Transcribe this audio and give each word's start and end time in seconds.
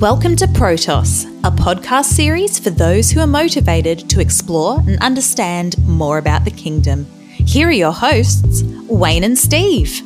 Welcome 0.00 0.36
to 0.36 0.46
Protos, 0.46 1.24
a 1.42 1.50
podcast 1.50 2.04
series 2.04 2.58
for 2.58 2.68
those 2.68 3.10
who 3.10 3.20
are 3.20 3.26
motivated 3.26 4.10
to 4.10 4.20
explore 4.20 4.80
and 4.80 4.98
understand 4.98 5.78
more 5.88 6.18
about 6.18 6.44
the 6.44 6.50
kingdom. 6.50 7.06
Here 7.30 7.68
are 7.68 7.72
your 7.72 7.92
hosts, 7.92 8.62
Wayne 8.90 9.24
and 9.24 9.38
Steve. 9.38 10.02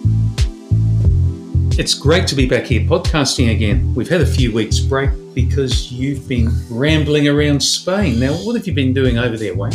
It's 1.77 1.95
great 1.95 2.29
to 2.29 2.37
be 2.37 2.47
back 2.47 2.67
here 2.67 2.83
podcasting 2.83 3.51
again. 3.51 3.93
We've 3.97 4.09
had 4.09 4.21
a 4.21 4.27
few 4.27 4.53
weeks 4.53 4.79
break 4.79 5.11
because 5.35 5.91
you've 5.91 6.29
been 6.29 6.51
rambling 6.71 7.27
around 7.27 7.61
Spain. 7.61 8.21
Now, 8.21 8.35
what 8.35 8.55
have 8.55 8.69
you 8.69 8.73
been 8.73 8.95
doing 8.95 9.19
over 9.19 9.37
there, 9.37 9.57
Wayne? 9.57 9.73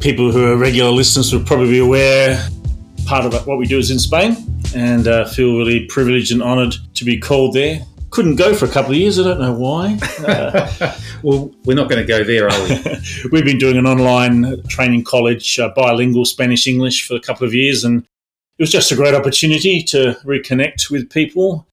People 0.00 0.30
who 0.30 0.52
are 0.52 0.56
regular 0.56 0.92
listeners 0.92 1.32
will 1.32 1.42
probably 1.42 1.70
be 1.70 1.80
aware 1.80 2.40
part 3.04 3.24
of 3.24 3.44
what 3.48 3.58
we 3.58 3.66
do 3.66 3.78
is 3.78 3.90
in 3.90 3.98
Spain 3.98 4.36
and 4.76 5.08
uh, 5.08 5.24
feel 5.24 5.58
really 5.58 5.86
privileged 5.86 6.30
and 6.30 6.40
honoured 6.40 6.76
to 6.94 7.04
be 7.04 7.18
called 7.18 7.52
there 7.54 7.80
couldn't 8.10 8.36
go 8.36 8.54
for 8.54 8.66
a 8.66 8.68
couple 8.68 8.92
of 8.92 8.96
years. 8.96 9.18
I 9.18 9.24
don't 9.24 9.40
know 9.40 9.54
why. 9.54 9.98
Uh, 10.20 10.96
well, 11.22 11.50
we're 11.64 11.74
not 11.74 11.88
going 11.88 12.00
to 12.00 12.06
go 12.06 12.22
there, 12.22 12.46
are 12.46 12.62
we? 12.64 12.78
We've 13.32 13.44
been 13.44 13.58
doing 13.58 13.76
an 13.76 13.86
online 13.86 14.62
training 14.68 15.04
college, 15.04 15.58
uh, 15.58 15.70
bilingual 15.74 16.24
Spanish 16.24 16.66
English, 16.66 17.06
for 17.06 17.14
a 17.14 17.20
couple 17.20 17.46
of 17.46 17.54
years, 17.54 17.84
and 17.84 18.02
it 18.02 18.62
was 18.62 18.70
just 18.70 18.92
a 18.92 18.96
great 18.96 19.14
opportunity 19.14 19.82
to 19.84 20.16
reconnect 20.24 20.90
with 20.90 21.10
people, 21.10 21.66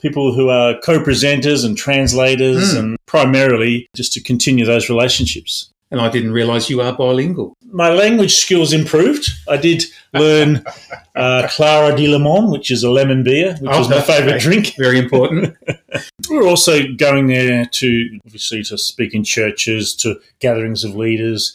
people 0.00 0.34
who 0.34 0.48
are 0.48 0.78
co 0.80 1.00
presenters 1.00 1.64
and 1.64 1.76
translators, 1.76 2.74
mm. 2.74 2.78
and 2.78 2.96
primarily 3.06 3.86
just 3.94 4.12
to 4.14 4.22
continue 4.22 4.64
those 4.64 4.88
relationships 4.88 5.71
and 5.92 6.00
I 6.00 6.08
didn't 6.08 6.32
realise 6.32 6.70
you 6.70 6.80
are 6.80 6.96
bilingual. 6.96 7.54
My 7.66 7.90
language 7.90 8.34
skills 8.36 8.72
improved. 8.72 9.28
I 9.46 9.58
did 9.58 9.84
learn 10.14 10.64
uh, 11.14 11.46
Clara 11.50 11.94
de 11.94 12.08
Limon, 12.08 12.50
which 12.50 12.70
is 12.70 12.82
a 12.82 12.90
lemon 12.90 13.22
beer, 13.22 13.56
which 13.60 13.70
oh, 13.70 13.80
is 13.82 13.90
my 13.90 14.00
favourite 14.00 14.40
drink. 14.40 14.74
Very 14.78 14.98
important. 14.98 15.54
We're 16.30 16.48
also 16.48 16.90
going 16.94 17.26
there 17.26 17.66
to 17.66 18.20
obviously 18.24 18.62
to 18.64 18.78
speak 18.78 19.14
in 19.14 19.22
churches, 19.22 19.94
to 19.96 20.18
gatherings 20.40 20.82
of 20.82 20.96
leaders, 20.96 21.54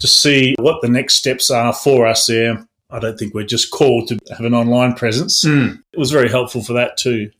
to 0.00 0.06
see 0.06 0.54
what 0.58 0.82
the 0.82 0.88
next 0.88 1.14
steps 1.14 1.50
are 1.50 1.72
for 1.72 2.06
us 2.06 2.26
there. 2.26 2.66
I 2.90 2.98
don't 2.98 3.18
think 3.18 3.34
we're 3.34 3.44
just 3.44 3.70
called 3.70 4.08
to 4.08 4.18
have 4.30 4.46
an 4.46 4.54
online 4.54 4.94
presence. 4.94 5.44
Mm. 5.44 5.82
It 5.92 5.98
was 5.98 6.10
very 6.10 6.28
helpful 6.30 6.62
for 6.62 6.72
that 6.74 6.96
too. 6.96 7.30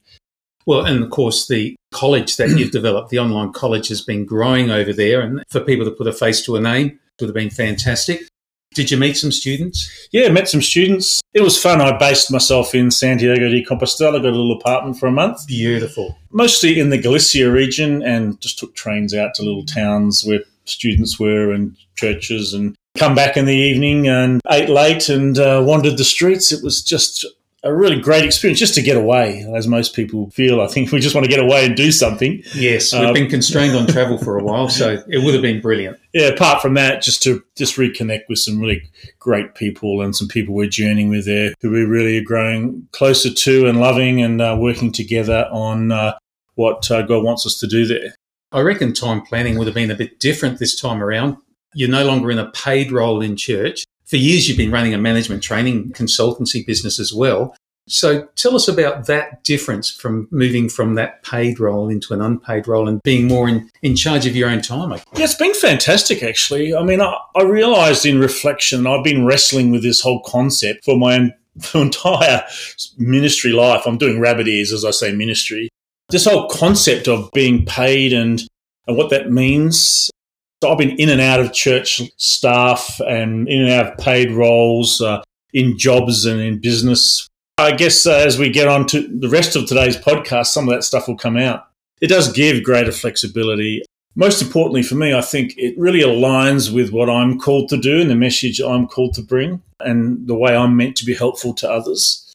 Well, 0.69 0.85
and 0.85 1.03
of 1.03 1.09
course, 1.09 1.47
the 1.47 1.75
college 1.93 2.37
that 2.37 2.51
you've 2.51 2.71
developed, 2.81 3.09
the 3.09 3.19
online 3.19 3.55
college, 3.55 3.89
has 3.89 4.03
been 4.03 4.27
growing 4.27 4.71
over 4.71 4.93
there. 4.93 5.23
And 5.23 5.43
for 5.49 5.61
people 5.61 5.87
to 5.87 5.91
put 5.91 6.07
a 6.07 6.13
face 6.13 6.45
to 6.45 6.57
a 6.57 6.61
name 6.61 7.01
would 7.19 7.29
have 7.29 7.35
been 7.35 7.49
fantastic. 7.49 8.29
Did 8.75 8.91
you 8.91 8.99
meet 8.99 9.17
some 9.17 9.33
students? 9.33 10.09
Yeah, 10.13 10.29
met 10.29 10.47
some 10.47 10.61
students. 10.61 11.23
It 11.33 11.41
was 11.41 11.61
fun. 11.61 11.81
I 11.81 11.97
based 11.97 12.31
myself 12.31 12.75
in 12.75 12.91
Santiago 12.91 13.49
de 13.49 13.65
Compostela, 13.65 14.21
got 14.21 14.27
a 14.27 14.37
little 14.37 14.53
apartment 14.53 14.99
for 14.99 15.07
a 15.07 15.11
month. 15.11 15.47
Beautiful. 15.47 16.19
Mostly 16.33 16.79
in 16.79 16.91
the 16.91 16.99
Galicia 16.99 17.51
region 17.51 18.03
and 18.03 18.39
just 18.43 18.59
took 18.59 18.75
trains 18.75 19.15
out 19.15 19.33
to 19.37 19.43
little 19.43 19.65
towns 19.65 20.23
where 20.23 20.41
students 20.67 21.19
were 21.19 21.51
and 21.51 21.79
churches 21.95 22.53
and 22.53 22.77
come 22.99 23.15
back 23.15 23.39
in 23.39 23.47
the 23.47 23.57
evening 23.57 24.07
and 24.07 24.43
ate 24.51 24.69
late 24.69 25.09
and 25.09 25.39
uh, 25.39 25.63
wandered 25.67 25.97
the 25.97 26.05
streets. 26.05 26.53
It 26.53 26.63
was 26.63 26.83
just 26.83 27.25
a 27.65 27.75
really 27.75 28.01
great 28.01 28.25
experience 28.25 28.61
just 28.61 28.75
to 28.75 28.83
get 28.83 28.97
away, 28.97 29.45
as 29.55 29.67
most 29.67 29.95
people 29.95 30.31
feel. 30.31 30.61
I 30.61 30.69
think 30.69 30.93
we 30.93 31.01
just 31.01 31.15
want 31.15 31.25
to 31.25 31.31
get 31.31 31.41
away 31.41 31.67
and 31.67 31.77
do 31.77 31.91
something. 31.91 32.43
Yes, 32.55 32.93
we've 32.93 33.03
um, 33.03 33.15
been 33.15 33.29
constrained 33.29 33.77
on 33.77 33.87
travel 33.87 34.17
for 34.17 34.39
a 34.39 34.45
while, 34.45 34.69
so 34.69 35.03
it 35.09 35.25
would 35.25 35.35
have 35.35 35.43
been 35.43 35.61
brilliant. 35.61 35.99
Yeah, 36.13 36.29
apart 36.29 36.63
from 36.63 36.75
that, 36.75 37.03
just 37.03 37.23
to 37.25 37.43
just 37.57 37.77
reconnect 37.77 38.23
with 38.29 38.39
some 38.39 38.61
really 38.61 38.83
great 39.19 39.55
people 39.55 40.01
and 40.03 40.15
some 40.15 40.29
people 40.29 40.55
we're 40.55 40.69
journeying 40.69 41.09
with 41.09 41.27
there 41.27 41.53
who 41.61 41.71
we 41.71 41.83
really 41.83 42.19
are 42.19 42.25
growing 42.25 42.87
closer 42.93 43.33
to 43.33 43.67
and 43.67 43.81
loving 43.81 44.23
and 44.23 44.41
uh, 44.41 44.57
working 44.59 44.93
together 44.93 45.49
on 45.51 45.91
uh, 45.91 46.17
what 46.55 46.89
uh, 46.91 47.03
God 47.03 47.25
wants 47.25 47.45
us 47.45 47.59
to 47.59 47.67
do 47.67 47.87
there. 47.87 48.15
I 48.53 48.61
reckon 48.61 48.95
time 48.95 49.23
planning 49.23 49.59
would 49.59 49.67
have 49.67 49.75
been 49.75 49.91
a 49.91 49.97
bit 49.97 50.21
different 50.21 50.59
this 50.59 50.79
time 50.81 51.03
around. 51.03 51.37
You're 51.75 51.91
no 51.91 52.07
longer 52.07 52.31
in 52.31 52.39
a 52.39 52.51
paid 52.53 52.93
role 52.93 53.21
in 53.21 53.37
church 53.37 53.85
for 54.09 54.17
years, 54.17 54.49
you've 54.49 54.57
been 54.57 54.71
running 54.71 54.95
a 54.95 54.99
management 54.99 55.43
training 55.43 55.93
consultancy 55.93 56.67
business 56.67 56.99
as 56.99 57.13
well. 57.13 57.55
So 57.87 58.27
tell 58.37 58.55
us 58.55 58.69
about 58.69 59.07
that 59.07 59.45
difference 59.45 59.91
from 59.91 60.29
moving 60.31 60.69
from 60.69 60.95
that 60.97 61.23
paid 61.23 61.59
role 61.59 61.89
into 61.89 62.13
an 62.13 62.21
unpaid 62.21 62.69
role 62.69 62.87
and 62.87 63.03
being 63.03 63.27
more 63.27 63.49
in, 63.49 63.71
in 63.83 63.97
charge 63.97 64.27
of 64.27 64.37
your 64.37 64.51
own 64.51 64.61
time. 64.61 64.91
Yeah, 64.91 65.25
it's 65.25 65.35
been 65.35 65.55
fantastic, 65.55 66.23
actually. 66.23 66.75
I 66.75 66.83
mean, 66.83 67.01
I, 67.01 67.17
I 67.35 67.43
realized 67.45 68.05
in 68.05 68.19
reflection, 68.19 68.87
I've 68.87 69.05
been 69.05 69.25
wrestling 69.25 69.71
with 69.71 69.83
this 69.83 70.03
whole 70.03 70.23
concept 70.23 70.85
for 70.85 70.99
my 70.99 71.31
entire 71.75 72.45
ministry 72.99 73.53
life. 73.53 73.87
I'm 73.87 73.99
doing 73.99 74.21
rabbit 74.21 74.49
ears 74.49 74.73
as 74.73 74.85
I 74.85 74.91
say 74.91 75.13
ministry. 75.13 75.71
This 76.11 76.27
whole 76.27 76.49
concept 76.49 77.09
of 77.09 77.31
being 77.33 77.65
paid 77.65 78.13
and, 78.13 78.43
and 78.87 78.97
what 78.97 79.11
that 79.11 79.31
means 79.31 80.11
so 80.63 80.71
I've 80.71 80.79
been 80.79 80.99
in 80.99 81.09
and 81.09 81.21
out 81.21 81.41
of 81.41 81.53
church 81.53 82.03
staff 82.17 83.01
and 83.07 83.49
in 83.49 83.63
and 83.63 83.71
out 83.71 83.93
of 83.93 83.99
paid 83.99 84.33
roles, 84.33 85.01
uh, 85.01 85.23
in 85.53 85.79
jobs 85.79 86.27
and 86.27 86.41
in 86.41 86.59
business. 86.59 87.29
I 87.59 87.73
guess 87.73 88.07
uh, 88.07 88.15
as 88.15 88.39
we 88.39 88.51
get 88.51 88.69
on 88.69 88.87
to 88.89 89.07
the 89.07 89.29
rest 89.29 89.57
of 89.57 89.67
today's 89.67 89.97
podcast, 89.97 90.47
some 90.47 90.69
of 90.69 90.75
that 90.75 90.83
stuff 90.83 91.09
will 91.09 91.17
come 91.17 91.37
out. 91.37 91.67
It 92.01 92.09
does 92.09 92.33
give 92.33 92.63
greater 92.63 92.93
flexibility. 92.93 93.85
Most 94.15 94.43
importantly 94.43 94.83
for 94.83 94.95
me, 94.95 95.15
I 95.15 95.21
think 95.21 95.55
it 95.57 95.79
really 95.79 96.01
aligns 96.01 96.73
with 96.73 96.91
what 96.91 97.09
I'm 97.09 97.39
called 97.39 97.69
to 97.71 97.77
do 97.77 98.01
and 98.01 98.11
the 98.11 98.17
message 98.17 98.61
I'm 98.61 98.87
called 98.87 99.15
to 99.15 99.23
bring 99.23 99.63
and 99.81 100.27
the 100.27 100.35
way 100.35 100.57
I'm 100.57 100.77
meant 100.77 100.97
to 100.97 101.05
be 101.05 101.15
helpful 101.15 101.55
to 101.55 101.71
others. 101.71 102.28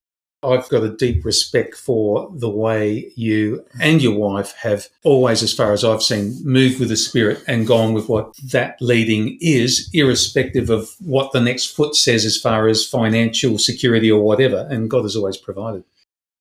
I've 0.43 0.67
got 0.69 0.83
a 0.83 0.95
deep 0.95 1.25
respect 1.25 1.75
for 1.75 2.31
the 2.35 2.49
way 2.49 3.11
you 3.15 3.65
and 3.79 4.01
your 4.01 4.17
wife 4.17 4.53
have 4.59 4.87
always, 5.03 5.43
as 5.43 5.53
far 5.53 5.73
as 5.73 5.83
I've 5.83 6.03
seen, 6.03 6.39
moved 6.43 6.79
with 6.79 6.89
the 6.89 6.97
spirit 6.97 7.43
and 7.47 7.67
gone 7.67 7.93
with 7.93 8.09
what 8.09 8.35
that 8.51 8.77
leading 8.81 9.37
is, 9.41 9.89
irrespective 9.93 10.69
of 10.69 10.89
what 10.99 11.31
the 11.31 11.41
next 11.41 11.75
foot 11.75 11.95
says 11.95 12.25
as 12.25 12.37
far 12.37 12.67
as 12.67 12.87
financial 12.87 13.57
security 13.57 14.11
or 14.11 14.21
whatever. 14.21 14.67
And 14.69 14.89
God 14.89 15.03
has 15.03 15.15
always 15.15 15.37
provided. 15.37 15.83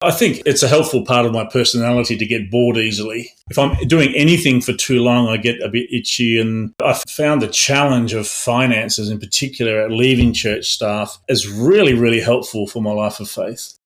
I 0.01 0.11
think 0.11 0.41
it's 0.45 0.63
a 0.63 0.67
helpful 0.67 1.05
part 1.05 1.25
of 1.25 1.31
my 1.31 1.45
personality 1.45 2.17
to 2.17 2.25
get 2.25 2.51
bored 2.51 2.75
easily. 2.75 3.31
If 3.49 3.57
I'm 3.57 3.75
doing 3.87 4.13
anything 4.15 4.59
for 4.59 4.73
too 4.73 5.01
long, 5.01 5.29
I 5.29 5.37
get 5.37 5.61
a 5.61 5.69
bit 5.69 5.89
itchy. 5.93 6.41
And 6.41 6.73
I 6.83 7.01
found 7.07 7.41
the 7.41 7.47
challenge 7.47 8.13
of 8.13 8.27
finances, 8.27 9.09
in 9.09 9.17
particular 9.17 9.79
at 9.79 9.91
leaving 9.91 10.33
church 10.33 10.71
staff, 10.71 11.19
is 11.29 11.49
really, 11.49 11.93
really 11.93 12.19
helpful 12.19 12.67
for 12.67 12.81
my 12.81 12.91
life 12.91 13.21
of 13.21 13.29
faith. 13.29 13.77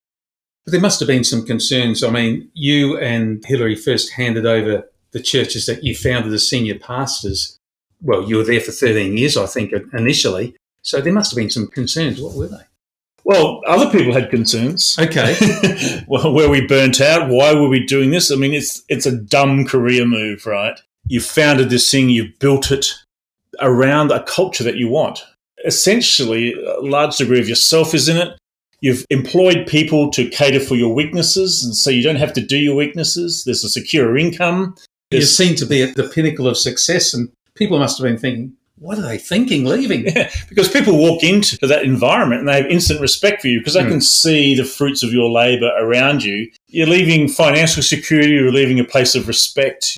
But 0.67 0.73
there 0.73 0.81
must 0.81 0.99
have 0.99 1.07
been 1.07 1.23
some 1.23 1.45
concerns. 1.45 2.03
I 2.03 2.09
mean, 2.09 2.51
you 2.53 2.97
and 2.97 3.41
Hillary 3.45 3.73
first 3.73 4.11
handed 4.11 4.45
over 4.45 4.83
the 5.11 5.21
churches 5.21 5.65
that 5.65 5.81
you 5.81 5.95
founded 5.95 6.33
as 6.33 6.45
senior 6.45 6.77
pastors. 6.77 7.57
Well, 8.01 8.27
you 8.27 8.35
were 8.35 8.43
there 8.43 8.59
for 8.59 8.73
13 8.73 9.15
years, 9.15 9.37
I 9.37 9.45
think, 9.45 9.71
initially. 9.93 10.57
So 10.81 10.99
there 10.99 11.13
must 11.13 11.31
have 11.31 11.37
been 11.37 11.49
some 11.49 11.67
concerns. 11.67 12.19
What 12.19 12.35
were 12.35 12.49
they? 12.49 12.65
Well, 13.23 13.61
other 13.65 13.89
people 13.89 14.11
had 14.11 14.29
concerns. 14.29 14.97
Okay. 14.99 15.37
well, 16.09 16.33
were 16.33 16.49
we 16.49 16.67
burnt 16.67 16.99
out? 16.99 17.29
Why 17.29 17.53
were 17.53 17.69
we 17.69 17.85
doing 17.85 18.11
this? 18.11 18.29
I 18.29 18.35
mean, 18.35 18.53
it's 18.53 18.83
it's 18.89 19.05
a 19.05 19.15
dumb 19.15 19.65
career 19.65 20.05
move, 20.05 20.45
right? 20.45 20.77
You 21.05 21.21
founded 21.21 21.69
this 21.69 21.89
thing, 21.89 22.09
you've 22.09 22.37
built 22.39 22.71
it 22.71 22.87
around 23.61 24.11
a 24.11 24.23
culture 24.23 24.65
that 24.65 24.75
you 24.75 24.89
want. 24.89 25.23
Essentially, 25.63 26.53
a 26.61 26.81
large 26.81 27.15
degree 27.15 27.39
of 27.39 27.47
yourself 27.47 27.93
is 27.93 28.09
in 28.09 28.17
it. 28.17 28.37
You've 28.81 29.05
employed 29.09 29.65
people 29.67 30.11
to 30.11 30.29
cater 30.29 30.59
for 30.59 30.75
your 30.75 30.93
weaknesses, 30.93 31.63
and 31.63 31.75
so 31.75 31.89
you 31.89 32.03
don't 32.03 32.17
have 32.17 32.33
to 32.33 32.41
do 32.41 32.57
your 32.57 32.75
weaknesses. 32.75 33.43
There's 33.43 33.63
a 33.63 33.69
secure 33.69 34.17
income. 34.17 34.75
You 35.11 35.21
seem 35.21 35.55
to 35.55 35.65
be 35.65 35.81
at 35.81 35.95
the 35.95 36.09
pinnacle 36.09 36.47
of 36.47 36.57
success, 36.57 37.13
and 37.13 37.31
people 37.55 37.79
must 37.79 37.97
have 37.97 38.05
been 38.05 38.17
thinking, 38.17 38.53
what 38.79 38.99
are 38.99 39.03
they 39.03 39.17
thinking 39.17 39.65
leaving? 39.65 40.05
Yeah, 40.05 40.29
because 40.49 40.69
people 40.69 40.97
walk 40.97 41.23
into 41.23 41.57
that 41.67 41.83
environment 41.83 42.41
and 42.41 42.49
they 42.49 42.61
have 42.61 42.71
instant 42.71 43.01
respect 43.01 43.41
for 43.41 43.47
you 43.47 43.59
because 43.59 43.73
they 43.73 43.83
mm. 43.83 43.89
can 43.89 44.01
see 44.01 44.55
the 44.55 44.63
fruits 44.63 45.03
of 45.03 45.11
your 45.11 45.29
labor 45.29 45.71
around 45.79 46.23
you. 46.23 46.51
You're 46.67 46.87
leaving 46.87 47.27
financial 47.27 47.81
security, 47.81 48.29
you're 48.29 48.51
leaving 48.51 48.79
a 48.79 48.83
place 48.83 49.15
of 49.15 49.27
respect. 49.27 49.97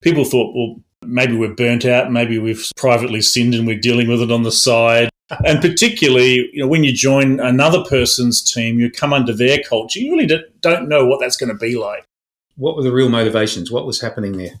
People 0.00 0.24
thought, 0.24 0.54
well, 0.56 0.76
maybe 1.04 1.36
we're 1.36 1.54
burnt 1.54 1.84
out, 1.84 2.10
maybe 2.10 2.38
we've 2.38 2.70
privately 2.76 3.20
sinned 3.20 3.54
and 3.54 3.66
we're 3.66 3.78
dealing 3.78 4.08
with 4.08 4.22
it 4.22 4.32
on 4.32 4.42
the 4.42 4.52
side. 4.52 5.10
And 5.44 5.60
particularly, 5.60 6.50
you 6.52 6.62
know, 6.62 6.66
when 6.66 6.84
you 6.84 6.92
join 6.92 7.38
another 7.40 7.84
person's 7.84 8.42
team, 8.42 8.78
you 8.78 8.90
come 8.90 9.12
under 9.12 9.34
their 9.34 9.58
culture. 9.62 10.00
You 10.00 10.12
really 10.16 10.42
don't 10.60 10.88
know 10.88 11.06
what 11.06 11.20
that's 11.20 11.36
going 11.36 11.50
to 11.50 11.58
be 11.58 11.76
like. 11.76 12.04
What 12.56 12.76
were 12.76 12.82
the 12.82 12.92
real 12.92 13.08
motivations? 13.08 13.70
What 13.70 13.86
was 13.86 14.00
happening 14.00 14.38
there? 14.38 14.60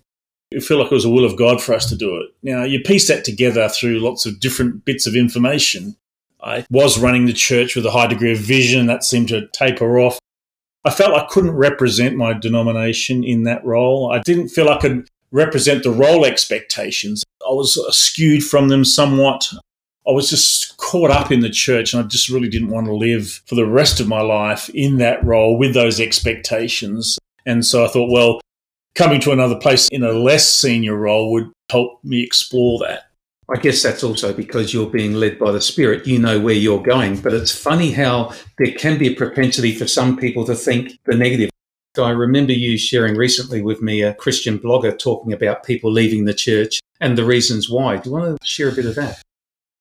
It 0.50 0.62
felt 0.62 0.80
like 0.80 0.92
it 0.92 0.94
was 0.94 1.04
a 1.04 1.10
will 1.10 1.24
of 1.24 1.36
God 1.36 1.62
for 1.62 1.74
us 1.74 1.86
to 1.86 1.96
do 1.96 2.16
it. 2.16 2.30
Now, 2.42 2.64
you 2.64 2.80
piece 2.80 3.08
that 3.08 3.24
together 3.24 3.68
through 3.68 4.00
lots 4.00 4.24
of 4.24 4.40
different 4.40 4.84
bits 4.84 5.06
of 5.06 5.14
information. 5.14 5.96
I 6.42 6.64
was 6.70 6.98
running 6.98 7.26
the 7.26 7.32
church 7.32 7.74
with 7.74 7.84
a 7.84 7.90
high 7.90 8.06
degree 8.06 8.32
of 8.32 8.38
vision 8.38 8.86
that 8.86 9.04
seemed 9.04 9.28
to 9.28 9.48
taper 9.48 9.98
off. 9.98 10.18
I 10.84 10.90
felt 10.90 11.12
I 11.12 11.26
couldn't 11.28 11.56
represent 11.56 12.16
my 12.16 12.32
denomination 12.32 13.24
in 13.24 13.42
that 13.42 13.64
role. 13.64 14.10
I 14.12 14.20
didn't 14.20 14.48
feel 14.48 14.68
I 14.68 14.78
could 14.78 15.08
represent 15.32 15.82
the 15.82 15.90
role 15.90 16.24
expectations. 16.24 17.24
I 17.42 17.52
was 17.52 17.78
skewed 17.96 18.44
from 18.44 18.68
them 18.68 18.84
somewhat. 18.84 19.52
I 20.08 20.12
was 20.12 20.30
just 20.30 20.76
caught 20.78 21.10
up 21.10 21.30
in 21.30 21.40
the 21.40 21.50
church 21.50 21.92
and 21.92 22.02
I 22.02 22.06
just 22.06 22.30
really 22.30 22.48
didn't 22.48 22.70
want 22.70 22.86
to 22.86 22.94
live 22.94 23.42
for 23.46 23.54
the 23.56 23.66
rest 23.66 24.00
of 24.00 24.08
my 24.08 24.22
life 24.22 24.70
in 24.70 24.96
that 24.98 25.22
role 25.22 25.58
with 25.58 25.74
those 25.74 26.00
expectations. 26.00 27.18
And 27.44 27.64
so 27.64 27.84
I 27.84 27.88
thought, 27.88 28.10
well, 28.10 28.40
coming 28.94 29.20
to 29.20 29.32
another 29.32 29.56
place 29.56 29.86
in 29.92 30.02
a 30.02 30.12
less 30.12 30.48
senior 30.48 30.96
role 30.96 31.30
would 31.32 31.50
help 31.70 32.02
me 32.02 32.22
explore 32.22 32.78
that. 32.80 33.10
I 33.50 33.58
guess 33.58 33.82
that's 33.82 34.02
also 34.02 34.32
because 34.32 34.72
you're 34.72 34.88
being 34.88 35.14
led 35.14 35.38
by 35.38 35.52
the 35.52 35.60
Spirit. 35.60 36.06
You 36.06 36.18
know 36.18 36.40
where 36.40 36.54
you're 36.54 36.82
going. 36.82 37.20
But 37.20 37.34
it's 37.34 37.54
funny 37.54 37.92
how 37.92 38.34
there 38.58 38.72
can 38.72 38.98
be 38.98 39.12
a 39.12 39.14
propensity 39.14 39.74
for 39.74 39.86
some 39.86 40.16
people 40.16 40.46
to 40.46 40.54
think 40.54 40.98
the 41.04 41.16
negative. 41.16 41.50
I 41.98 42.10
remember 42.10 42.52
you 42.52 42.78
sharing 42.78 43.16
recently 43.16 43.60
with 43.60 43.82
me 43.82 44.02
a 44.02 44.14
Christian 44.14 44.58
blogger 44.58 44.96
talking 44.98 45.32
about 45.32 45.64
people 45.64 45.90
leaving 45.90 46.26
the 46.26 46.34
church 46.34 46.80
and 47.00 47.18
the 47.18 47.24
reasons 47.24 47.68
why. 47.68 47.96
Do 47.96 48.08
you 48.08 48.16
want 48.16 48.40
to 48.40 48.46
share 48.46 48.68
a 48.68 48.72
bit 48.72 48.86
of 48.86 48.94
that? 48.94 49.20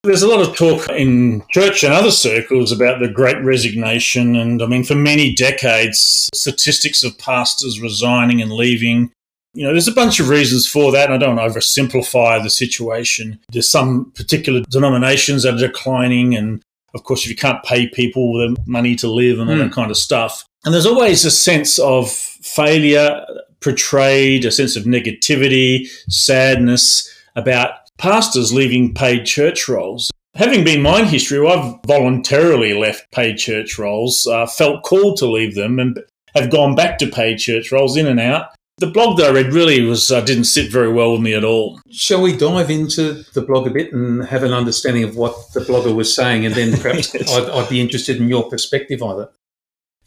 There's 0.08 0.24
a 0.24 0.28
lot 0.28 0.42
of 0.42 0.56
talk 0.56 0.90
in 0.90 1.44
church 1.52 1.84
and 1.84 1.94
other 1.94 2.12
circles 2.12 2.72
about 2.72 3.00
the 3.00 3.10
great 3.10 3.44
resignation. 3.44 4.36
And 4.36 4.62
I 4.62 4.66
mean, 4.66 4.84
for 4.84 4.96
many 4.96 5.36
decades, 5.36 6.30
statistics 6.34 7.04
of 7.04 7.18
pastors 7.18 7.82
resigning 7.82 8.42
and 8.42 8.52
leaving. 8.52 9.12
You 9.54 9.66
know, 9.66 9.72
there's 9.72 9.88
a 9.88 9.94
bunch 9.94 10.20
of 10.20 10.30
reasons 10.30 10.68
for 10.68 10.92
that, 10.92 11.10
and 11.10 11.14
I 11.14 11.18
don't 11.18 11.38
oversimplify 11.38 12.42
the 12.42 12.50
situation. 12.50 13.40
There's 13.52 13.70
some 13.70 14.12
particular 14.12 14.62
denominations 14.70 15.44
that 15.44 15.56
are 15.56 15.58
declining, 15.58 16.36
and 16.36 16.62
of 16.94 17.04
course, 17.04 17.24
if 17.24 17.30
you 17.30 17.36
can't 17.36 17.64
pay 17.64 17.88
people 17.88 18.34
the 18.34 18.56
money 18.66 18.96
to 18.98 19.12
live 19.12 19.40
and 19.40 19.50
all 19.50 19.56
mm. 19.56 19.64
that 19.64 19.72
kind 19.72 19.90
of 19.90 19.98
stuff. 19.98 20.46
And 20.64 20.74
there's 20.74 20.86
always 20.86 21.26
a 21.26 21.32
sense 21.32 21.80
of 21.80 22.10
failure 22.12 23.26
portrayed, 23.62 24.46
a 24.46 24.52
sense 24.52 24.76
of 24.76 24.84
negativity, 24.84 25.88
sadness 26.08 27.12
about 27.36 27.72
pastors 27.98 28.54
leaving 28.54 28.94
paid 28.94 29.26
church 29.26 29.68
roles. 29.68 30.10
Having 30.36 30.64
been 30.64 30.82
my 30.82 31.04
history, 31.04 31.46
I've 31.48 31.80
voluntarily 31.86 32.74
left 32.74 33.12
paid 33.12 33.38
church 33.38 33.80
roles, 33.80 34.28
uh, 34.28 34.46
felt 34.46 34.84
called 34.84 35.18
to 35.18 35.26
leave 35.26 35.56
them, 35.56 35.80
and 35.80 36.00
have 36.36 36.52
gone 36.52 36.76
back 36.76 37.00
to 37.00 37.08
paid 37.08 37.40
church 37.40 37.72
roles 37.72 37.98
in 37.98 38.06
and 38.06 38.20
out. 38.20 38.50
The 38.78 38.88
blog 38.88 39.18
that 39.18 39.32
I 39.32 39.34
read 39.34 39.54
really 39.54 39.82
was 39.82 40.12
uh, 40.12 40.22
didn't 40.22 40.44
sit 40.44 40.72
very 40.72 40.94
well 40.94 41.14
with 41.14 41.22
me 41.22 41.34
at 41.34 41.44
all. 41.44 41.80
Shall 41.90 42.22
we 42.22 42.38
dive 42.38 42.70
into 42.70 43.24
the 43.34 43.42
blog 43.42 43.66
a 43.66 43.72
bit 43.72 43.92
and 43.92 44.24
have 44.26 44.44
an 44.44 44.54
understanding 44.54 45.04
of 45.04 45.16
what 45.16 45.52
the 45.54 45.62
blogger 45.62 45.96
was 45.96 46.14
saying, 46.14 46.46
and 46.46 46.54
then 46.54 46.80
perhaps 46.80 47.12
yes. 47.14 47.36
I'd, 47.36 47.50
I'd 47.50 47.70
be 47.70 47.82
interested 47.82 48.18
in 48.18 48.28
your 48.28 48.48
perspective 48.48 49.02
on 49.02 49.24
it. 49.24 49.32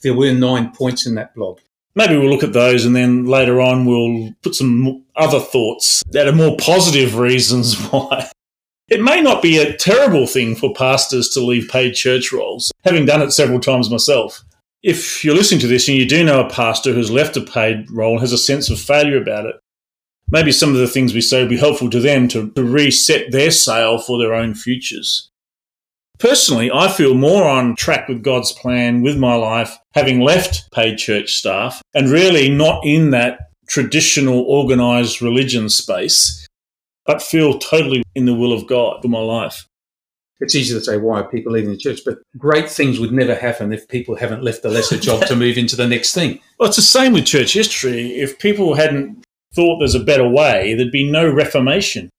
There 0.03 0.15
were 0.15 0.33
nine 0.33 0.71
points 0.71 1.05
in 1.05 1.17
that 1.17 1.35
blog 1.35 1.59
maybe 1.95 2.17
we'll 2.17 2.31
look 2.31 2.43
at 2.43 2.53
those 2.53 2.85
and 2.85 2.95
then 2.95 3.25
later 3.27 3.61
on 3.61 3.85
we'll 3.85 4.33
put 4.43 4.55
some 4.55 5.05
other 5.17 5.41
thoughts 5.41 6.03
that 6.11 6.29
are 6.29 6.33
more 6.33 6.57
positive 6.57 7.17
reasons 7.17 7.77
why. 7.91 8.31
It 8.89 9.03
may 9.03 9.21
not 9.21 9.41
be 9.41 9.59
a 9.59 9.77
terrible 9.77 10.27
thing 10.27 10.57
for 10.57 10.75
pastors 10.75 11.29
to 11.31 11.41
leave 11.41 11.69
paid 11.69 11.95
church 11.95 12.33
roles, 12.33 12.73
having 12.85 13.07
done 13.07 13.23
it 13.23 13.31
several 13.31 13.61
times 13.61 13.89
myself. 13.89 14.43
If 14.83 15.25
you're 15.25 15.35
listening 15.35 15.61
to 15.61 15.69
this 15.69 15.87
and 15.89 15.97
you 15.97 16.07
do 16.07 16.25
know 16.25 16.41
a 16.41 16.51
pastor 16.51 16.93
who's 16.93 17.11
left 17.11 17.37
a 17.37 17.41
paid 17.41 17.89
role 17.91 18.13
and 18.13 18.21
has 18.21 18.33
a 18.33 18.39
sense 18.39 18.69
of 18.69 18.81
failure 18.81 19.21
about 19.21 19.47
it, 19.47 19.57
maybe 20.31 20.51
some 20.51 20.71
of 20.71 20.79
the 20.79 20.89
things 20.89 21.15
we 21.15 21.21
say 21.21 21.43
will 21.43 21.49
be 21.49 21.59
helpful 21.59 21.89
to 21.91 22.01
them 22.01 22.27
to, 22.29 22.51
to 22.51 22.65
reset 22.65 23.31
their 23.31 23.51
sail 23.51 23.99
for 23.99 24.19
their 24.19 24.35
own 24.35 24.55
futures. 24.55 25.30
Personally, 26.21 26.71
I 26.71 26.93
feel 26.93 27.15
more 27.15 27.49
on 27.49 27.75
track 27.77 28.07
with 28.07 28.23
God's 28.23 28.53
plan 28.53 29.01
with 29.01 29.17
my 29.17 29.35
life, 29.35 29.79
having 29.95 30.21
left 30.21 30.71
paid 30.71 30.99
church 30.99 31.33
staff 31.33 31.81
and 31.95 32.11
really 32.11 32.51
not 32.51 32.85
in 32.85 33.11
that 33.11 33.39
traditional 33.69 34.43
organized 34.43 35.23
religion 35.23 35.71
space, 35.71 36.47
but 37.07 37.23
feel 37.23 37.59
totally 37.59 38.03
in 38.15 38.27
the 38.27 38.35
will 38.35 38.53
of 38.53 38.67
God 38.67 39.01
for 39.01 39.09
my 39.09 39.21
life. 39.21 39.67
It's 40.41 40.55
easy 40.55 40.75
to 40.75 40.85
say 40.85 40.99
why 40.99 41.21
are 41.21 41.31
people 41.31 41.53
leaving 41.53 41.71
the 41.71 41.79
church, 41.79 42.01
but 42.05 42.19
great 42.37 42.69
things 42.69 43.01
would 43.01 43.13
never 43.13 43.35
happen 43.35 43.73
if 43.73 43.89
people 43.89 44.15
haven't 44.15 44.43
left 44.43 44.63
the 44.63 44.69
lesser 44.69 44.99
job 44.99 45.27
to 45.27 45.37
move 45.37 45.57
into 45.57 45.77
the 45.77 45.89
next 45.89 46.15
thing. 46.15 46.39
Well, 46.59 46.69
it's 46.69 46.77
the 46.77 46.83
same 46.83 47.15
with 47.15 47.25
church 47.25 47.55
history. 47.55 48.09
If 48.21 48.39
people 48.39 48.75
hadn't 48.75 49.25
thought 49.55 49.79
there's 49.79 49.95
a 49.95 50.05
better 50.05 50.29
way, 50.29 50.75
there'd 50.75 50.93
be 50.93 51.11
no 51.11 51.27
reformation 51.27 52.11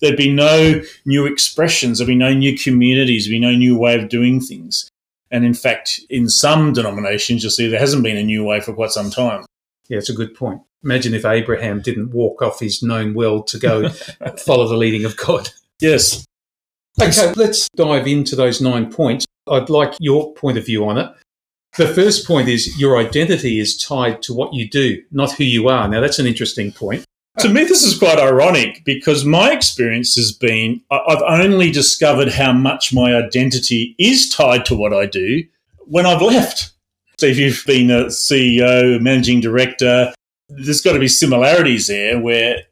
there'd 0.00 0.16
be 0.16 0.32
no 0.32 0.82
new 1.04 1.26
expressions, 1.26 1.98
there'd 1.98 2.08
be 2.08 2.14
no 2.14 2.32
new 2.32 2.56
communities, 2.56 3.24
there'd 3.24 3.32
be 3.32 3.40
no 3.40 3.54
new 3.54 3.76
way 3.76 3.98
of 3.98 4.08
doing 4.08 4.40
things. 4.40 4.90
And 5.30 5.44
in 5.44 5.54
fact, 5.54 6.00
in 6.08 6.28
some 6.28 6.72
denominations, 6.72 7.42
you'll 7.42 7.50
see 7.50 7.68
there 7.68 7.78
hasn't 7.78 8.02
been 8.02 8.16
a 8.16 8.22
new 8.22 8.44
way 8.44 8.60
for 8.60 8.72
quite 8.72 8.90
some 8.90 9.10
time. 9.10 9.44
Yeah, 9.88 9.98
it's 9.98 10.08
a 10.08 10.14
good 10.14 10.34
point. 10.34 10.62
Imagine 10.84 11.14
if 11.14 11.24
Abraham 11.24 11.82
didn't 11.82 12.10
walk 12.10 12.40
off 12.40 12.60
his 12.60 12.82
known 12.82 13.14
world 13.14 13.46
to 13.48 13.58
go 13.58 13.88
follow 14.38 14.68
the 14.68 14.76
leading 14.76 15.04
of 15.04 15.16
God. 15.16 15.50
Yes. 15.80 16.24
Okay, 17.00 17.32
let's 17.36 17.68
dive 17.76 18.06
into 18.06 18.36
those 18.36 18.60
nine 18.60 18.90
points. 18.90 19.26
I'd 19.46 19.70
like 19.70 19.94
your 20.00 20.32
point 20.34 20.58
of 20.58 20.66
view 20.66 20.88
on 20.88 20.98
it. 20.98 21.12
The 21.76 21.88
first 21.88 22.26
point 22.26 22.48
is 22.48 22.78
your 22.78 22.98
identity 22.98 23.60
is 23.60 23.80
tied 23.80 24.22
to 24.22 24.34
what 24.34 24.52
you 24.52 24.68
do, 24.68 25.02
not 25.12 25.32
who 25.32 25.44
you 25.44 25.68
are. 25.68 25.86
Now, 25.88 26.00
that's 26.00 26.18
an 26.18 26.26
interesting 26.26 26.72
point 26.72 27.04
to 27.38 27.48
me, 27.48 27.64
this 27.64 27.84
is 27.84 27.98
quite 27.98 28.18
ironic 28.18 28.84
because 28.84 29.24
my 29.24 29.52
experience 29.52 30.14
has 30.16 30.32
been 30.32 30.80
I've 30.90 31.22
only 31.22 31.70
discovered 31.70 32.28
how 32.28 32.52
much 32.52 32.92
my 32.92 33.14
identity 33.14 33.94
is 33.98 34.28
tied 34.28 34.64
to 34.66 34.76
what 34.76 34.92
I 34.92 35.06
do 35.06 35.44
when 35.86 36.06
I've 36.06 36.22
left. 36.22 36.72
So 37.18 37.26
if 37.26 37.36
you've 37.38 37.62
been 37.66 37.90
a 37.90 38.06
CEO, 38.06 39.00
managing 39.00 39.40
director, 39.40 40.12
there's 40.48 40.80
got 40.80 40.92
to 40.92 41.00
be 41.00 41.08
similarities 41.08 41.88
there 41.88 42.20
where 42.20 42.62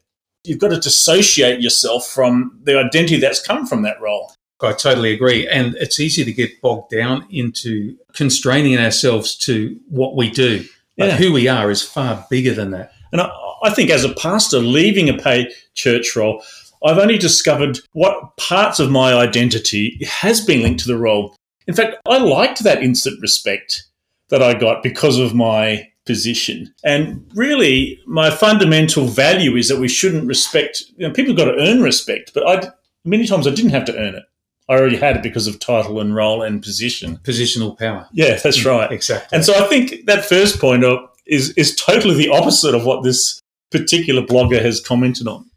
you've 0.43 0.59
got 0.59 0.69
to 0.69 0.79
dissociate 0.79 1.61
yourself 1.61 2.07
from 2.07 2.57
the 2.63 2.79
identity 2.79 3.19
that's 3.19 3.45
come 3.45 3.65
from 3.65 3.81
that 3.83 3.99
role. 4.01 4.33
I 4.61 4.71
totally 4.73 5.13
agree. 5.13 5.47
And 5.47 5.75
it's 5.75 5.99
easy 5.99 6.25
to 6.25 6.33
get 6.33 6.61
bogged 6.61 6.89
down 6.89 7.27
into 7.29 7.97
constraining 8.13 8.77
ourselves 8.77 9.35
to 9.39 9.79
what 9.89 10.15
we 10.15 10.31
do. 10.31 10.65
But 10.97 11.09
yeah. 11.09 11.17
who 11.17 11.31
we 11.31 11.47
are 11.47 11.69
is 11.69 11.83
far 11.83 12.25
bigger 12.29 12.53
than 12.53 12.71
that. 12.71 12.91
And 13.11 13.21
I, 13.21 13.29
I 13.63 13.69
think 13.71 13.89
as 13.89 14.03
a 14.03 14.13
pastor 14.13 14.59
leaving 14.59 15.09
a 15.09 15.17
paid 15.17 15.49
church 15.75 16.15
role, 16.15 16.43
I've 16.85 16.97
only 16.97 17.17
discovered 17.17 17.79
what 17.93 18.37
parts 18.37 18.79
of 18.79 18.91
my 18.91 19.13
identity 19.13 19.99
has 20.07 20.41
been 20.41 20.61
linked 20.61 20.81
to 20.81 20.87
the 20.87 20.97
role. 20.97 21.35
In 21.67 21.73
fact, 21.73 21.97
I 22.07 22.17
liked 22.17 22.63
that 22.63 22.83
instant 22.83 23.19
respect 23.21 23.83
that 24.29 24.43
I 24.43 24.53
got 24.53 24.83
because 24.83 25.17
of 25.17 25.33
my 25.33 25.89
position. 26.05 26.73
And 26.83 27.29
really, 27.33 27.99
my 28.05 28.29
fundamental 28.29 29.05
value 29.05 29.55
is 29.55 29.67
that 29.69 29.79
we 29.79 29.87
shouldn't 29.87 30.27
respect, 30.27 30.83
you 30.97 31.07
know, 31.07 31.13
people 31.13 31.35
have 31.35 31.45
got 31.45 31.51
to 31.51 31.61
earn 31.61 31.81
respect, 31.81 32.31
but 32.33 32.47
I, 32.47 32.69
many 33.03 33.27
times 33.27 33.47
I 33.47 33.51
didn't 33.51 33.71
have 33.71 33.85
to 33.85 33.97
earn 33.97 34.15
it. 34.15 34.23
I 34.69 34.73
already 34.73 34.97
had 34.97 35.17
it 35.17 35.23
because 35.23 35.47
of 35.47 35.59
title 35.59 35.99
and 36.01 36.13
role 36.13 36.41
and 36.41 36.61
position. 36.61 37.17
Positional 37.23 37.77
power. 37.77 38.07
Yeah, 38.11 38.35
that's 38.35 38.59
mm, 38.59 38.65
right. 38.65 38.91
exactly. 38.91 39.35
And 39.35 39.45
so 39.45 39.53
I 39.53 39.67
think 39.67 40.05
that 40.07 40.25
first 40.25 40.59
point 40.59 40.83
is, 41.27 41.51
is 41.51 41.75
totally 41.75 42.15
the 42.15 42.29
opposite 42.29 42.75
of 42.75 42.85
what 42.85 43.03
this 43.03 43.41
particular 43.71 44.21
blogger 44.21 44.61
has 44.61 44.81
commented 44.81 45.27
on. 45.27 45.49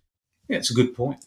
Yeah, 0.49 0.59
it's 0.59 0.71
a 0.71 0.75
good 0.75 0.95
point. 0.95 1.25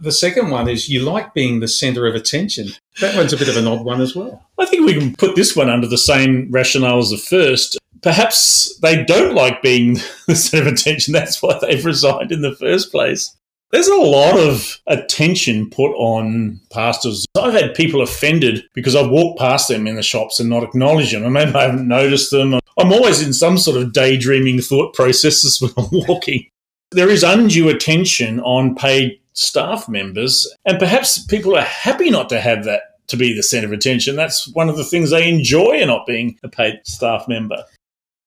The 0.00 0.12
second 0.12 0.50
one 0.50 0.66
is 0.68 0.88
you 0.88 1.00
like 1.00 1.34
being 1.34 1.60
the 1.60 1.68
center 1.68 2.06
of 2.06 2.14
attention. 2.14 2.70
That 3.00 3.14
one's 3.14 3.34
a 3.34 3.36
bit 3.36 3.48
of 3.48 3.56
an 3.56 3.66
odd 3.66 3.84
one 3.84 4.00
as 4.00 4.16
well. 4.16 4.46
I 4.58 4.64
think 4.64 4.86
we 4.86 4.94
can 4.94 5.14
put 5.14 5.36
this 5.36 5.54
one 5.54 5.68
under 5.68 5.86
the 5.86 5.98
same 5.98 6.48
rationale 6.50 6.98
as 6.98 7.10
the 7.10 7.18
first. 7.18 7.78
Perhaps 8.00 8.78
they 8.78 9.04
don't 9.04 9.34
like 9.34 9.60
being 9.60 9.98
the 10.26 10.34
center 10.34 10.66
of 10.66 10.72
attention. 10.72 11.12
That's 11.12 11.42
why 11.42 11.58
they've 11.60 11.84
resigned 11.84 12.32
in 12.32 12.40
the 12.40 12.56
first 12.56 12.90
place. 12.90 13.36
There's 13.70 13.88
a 13.88 13.94
lot 13.94 14.36
of 14.36 14.80
attention 14.88 15.70
put 15.70 15.92
on 15.92 16.60
pastors. 16.72 17.24
I've 17.38 17.52
had 17.52 17.74
people 17.74 18.02
offended 18.02 18.64
because 18.74 18.96
I've 18.96 19.10
walked 19.10 19.38
past 19.38 19.68
them 19.68 19.86
in 19.86 19.94
the 19.94 20.02
shops 20.02 20.40
and 20.40 20.50
not 20.50 20.64
acknowledged 20.64 21.14
them. 21.14 21.24
I 21.24 21.28
maybe 21.28 21.54
I 21.54 21.62
haven't 21.62 21.86
noticed 21.86 22.32
them. 22.32 22.58
I'm 22.78 22.92
always 22.92 23.22
in 23.22 23.32
some 23.32 23.58
sort 23.58 23.80
of 23.80 23.92
daydreaming 23.92 24.60
thought 24.60 24.94
processes 24.94 25.60
when 25.60 25.70
I'm 25.76 25.88
walking. 26.08 26.46
There 26.90 27.08
is 27.08 27.22
undue 27.22 27.68
attention 27.68 28.40
on 28.40 28.74
paid 28.74 29.20
staff 29.34 29.88
members, 29.88 30.52
and 30.64 30.80
perhaps 30.80 31.24
people 31.24 31.56
are 31.56 31.62
happy 31.62 32.10
not 32.10 32.28
to 32.30 32.40
have 32.40 32.64
that 32.64 32.82
to 33.06 33.16
be 33.16 33.32
the 33.32 33.42
centre 33.42 33.66
of 33.68 33.72
attention. 33.72 34.16
That's 34.16 34.48
one 34.48 34.68
of 34.68 34.76
the 34.76 34.84
things 34.84 35.10
they 35.10 35.28
enjoy 35.28 35.80
in 35.80 35.88
not 35.88 36.06
being 36.06 36.38
a 36.42 36.48
paid 36.48 36.80
staff 36.84 37.28
member. 37.28 37.62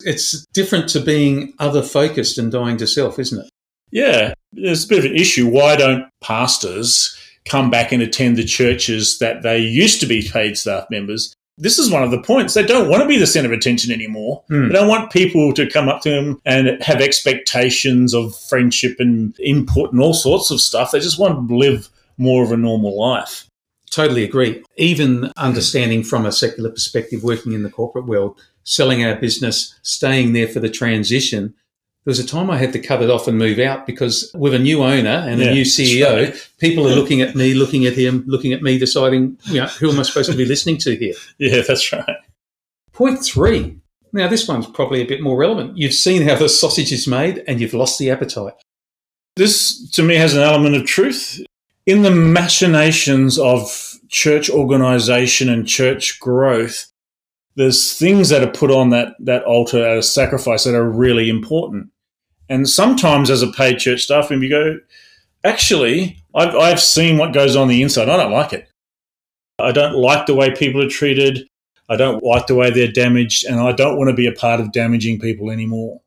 It's 0.01 0.45
different 0.53 0.87
to 0.89 1.01
being 1.01 1.53
other 1.59 1.81
focused 1.81 2.37
and 2.37 2.51
dying 2.51 2.77
to 2.77 2.87
self, 2.87 3.19
isn't 3.19 3.45
it? 3.45 3.49
Yeah, 3.93 4.33
there's 4.51 4.85
a 4.85 4.87
bit 4.87 4.99
of 4.99 5.05
an 5.05 5.15
issue. 5.15 5.47
Why 5.47 5.75
don't 5.75 6.09
pastors 6.19 7.15
come 7.45 7.69
back 7.69 7.91
and 7.91 8.01
attend 8.01 8.37
the 8.37 8.43
churches 8.43 9.19
that 9.19 9.43
they 9.43 9.59
used 9.59 9.99
to 10.01 10.07
be 10.07 10.27
paid 10.27 10.57
staff 10.57 10.87
members? 10.89 11.35
This 11.59 11.77
is 11.77 11.91
one 11.91 12.01
of 12.01 12.09
the 12.09 12.21
points. 12.21 12.55
They 12.55 12.65
don't 12.65 12.89
want 12.89 13.03
to 13.03 13.07
be 13.07 13.19
the 13.19 13.27
center 13.27 13.53
of 13.53 13.57
attention 13.57 13.91
anymore. 13.91 14.43
Mm. 14.49 14.69
They 14.69 14.73
don't 14.73 14.87
want 14.87 15.11
people 15.11 15.53
to 15.53 15.69
come 15.69 15.87
up 15.87 16.01
to 16.01 16.09
them 16.09 16.41
and 16.43 16.81
have 16.81 17.01
expectations 17.01 18.15
of 18.15 18.35
friendship 18.35 18.95
and 18.97 19.39
input 19.39 19.91
and 19.91 20.01
all 20.01 20.15
sorts 20.15 20.49
of 20.49 20.59
stuff. 20.59 20.91
They 20.91 20.99
just 20.99 21.19
want 21.19 21.47
to 21.47 21.55
live 21.55 21.87
more 22.17 22.43
of 22.43 22.51
a 22.51 22.57
normal 22.57 22.99
life. 22.99 23.47
Totally 23.91 24.23
agree. 24.23 24.63
Even 24.77 25.31
understanding 25.37 26.01
from 26.01 26.25
a 26.25 26.31
secular 26.31 26.71
perspective, 26.71 27.23
working 27.23 27.53
in 27.53 27.61
the 27.61 27.69
corporate 27.69 28.07
world, 28.07 28.41
selling 28.63 29.05
our 29.05 29.15
business, 29.15 29.77
staying 29.83 30.33
there 30.33 30.47
for 30.47 30.59
the 30.59 30.69
transition 30.69 31.53
there 32.05 32.11
was 32.11 32.19
a 32.19 32.27
time 32.27 32.49
I 32.49 32.57
had 32.57 32.73
to 32.73 32.79
cut 32.79 33.01
it 33.01 33.09
off 33.09 33.29
and 33.29 33.37
move 33.37 33.59
out 33.59 33.85
because 33.85 34.29
with 34.33 34.53
a 34.53 34.59
new 34.59 34.83
owner 34.83 35.23
and 35.25 35.39
yeah, 35.39 35.47
a 35.47 35.53
new 35.53 35.63
CEO, 35.63 36.31
right. 36.31 36.49
people 36.57 36.85
are 36.85 36.93
looking 36.93 37.21
at 37.21 37.33
me, 37.33 37.53
looking 37.53 37.85
at 37.85 37.93
him, 37.93 38.25
looking 38.27 38.51
at 38.51 38.61
me, 38.61 38.77
deciding, 38.77 39.37
you 39.45 39.61
know, 39.61 39.67
who 39.67 39.89
am 39.89 39.99
I 39.99 40.03
supposed 40.03 40.29
to 40.29 40.37
be 40.37 40.45
listening 40.45 40.77
to 40.79 40.95
here? 40.95 41.13
Yeah, 41.37 41.61
that's 41.61 41.91
right. 41.93 42.17
Point 42.91 43.23
three 43.23 43.77
Now, 44.11 44.27
this 44.27 44.47
one's 44.47 44.67
probably 44.67 45.01
a 45.01 45.05
bit 45.05 45.21
more 45.21 45.37
relevant. 45.37 45.77
You've 45.77 45.93
seen 45.93 46.21
how 46.23 46.35
the 46.35 46.49
sausage 46.49 46.91
is 46.91 47.07
made 47.07 47.43
and 47.47 47.61
you've 47.61 47.73
lost 47.73 47.99
the 47.99 48.11
appetite. 48.11 48.53
This, 49.35 49.89
to 49.91 50.03
me, 50.03 50.15
has 50.15 50.35
an 50.35 50.43
element 50.43 50.75
of 50.75 50.85
truth. 50.85 51.41
In 51.85 52.01
the 52.01 52.11
machinations 52.11 53.39
of 53.39 53.97
church 54.09 54.49
organization 54.49 55.49
and 55.49 55.67
church 55.67 56.19
growth, 56.19 56.91
there's 57.55 57.97
things 57.97 58.29
that 58.29 58.43
are 58.43 58.51
put 58.51 58.71
on 58.71 58.89
that, 58.89 59.15
that 59.19 59.43
altar 59.43 59.85
as 59.85 60.11
sacrifice 60.11 60.65
that 60.65 60.75
are 60.75 60.89
really 60.89 61.29
important. 61.29 61.89
And 62.49 62.69
sometimes, 62.69 63.29
as 63.29 63.41
a 63.41 63.51
paid 63.51 63.79
church 63.79 64.03
staff 64.03 64.29
member, 64.29 64.45
you 64.45 64.51
go, 64.51 64.79
actually, 65.43 66.23
I've, 66.35 66.55
I've 66.55 66.81
seen 66.81 67.17
what 67.17 67.33
goes 67.33 67.55
on 67.55 67.67
the 67.67 67.81
inside. 67.81 68.09
I 68.09 68.17
don't 68.17 68.31
like 68.31 68.53
it. 68.53 68.69
I 69.59 69.71
don't 69.71 69.95
like 69.95 70.25
the 70.25 70.35
way 70.35 70.53
people 70.53 70.83
are 70.83 70.89
treated. 70.89 71.47
I 71.89 71.95
don't 71.95 72.23
like 72.23 72.47
the 72.47 72.55
way 72.55 72.71
they're 72.71 72.91
damaged, 72.91 73.45
and 73.45 73.59
I 73.59 73.71
don't 73.71 73.97
want 73.97 74.09
to 74.09 74.15
be 74.15 74.27
a 74.27 74.31
part 74.31 74.59
of 74.59 74.71
damaging 74.71 75.19
people 75.19 75.51
anymore. 75.51 76.01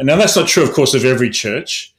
Now, 0.00 0.16
that's 0.16 0.36
not 0.36 0.48
true, 0.48 0.62
of 0.62 0.72
course, 0.72 0.94
of 0.94 1.04
every 1.04 1.30
church. 1.30 1.94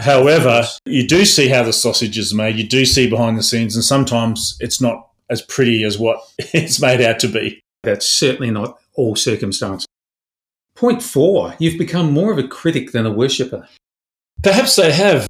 However, 0.00 0.64
you 0.86 1.06
do 1.06 1.24
see 1.24 1.48
how 1.48 1.62
the 1.62 1.72
sausage 1.72 2.16
is 2.16 2.32
made. 2.32 2.56
You 2.56 2.66
do 2.66 2.84
see 2.84 3.10
behind 3.10 3.36
the 3.36 3.42
scenes, 3.42 3.74
and 3.74 3.84
sometimes 3.84 4.56
it's 4.60 4.80
not 4.80 5.08
as 5.28 5.42
pretty 5.42 5.84
as 5.84 5.98
what 5.98 6.20
it's 6.38 6.80
made 6.80 7.00
out 7.00 7.18
to 7.20 7.28
be. 7.28 7.60
That's 7.82 8.08
certainly 8.08 8.50
not 8.50 8.78
all 8.94 9.16
circumstance. 9.16 9.86
Point 10.82 11.00
four, 11.00 11.54
you've 11.60 11.78
become 11.78 12.10
more 12.10 12.32
of 12.32 12.38
a 12.38 12.48
critic 12.48 12.90
than 12.90 13.06
a 13.06 13.12
worshipper. 13.12 13.68
Perhaps 14.42 14.74
they 14.74 14.90
have. 14.90 15.28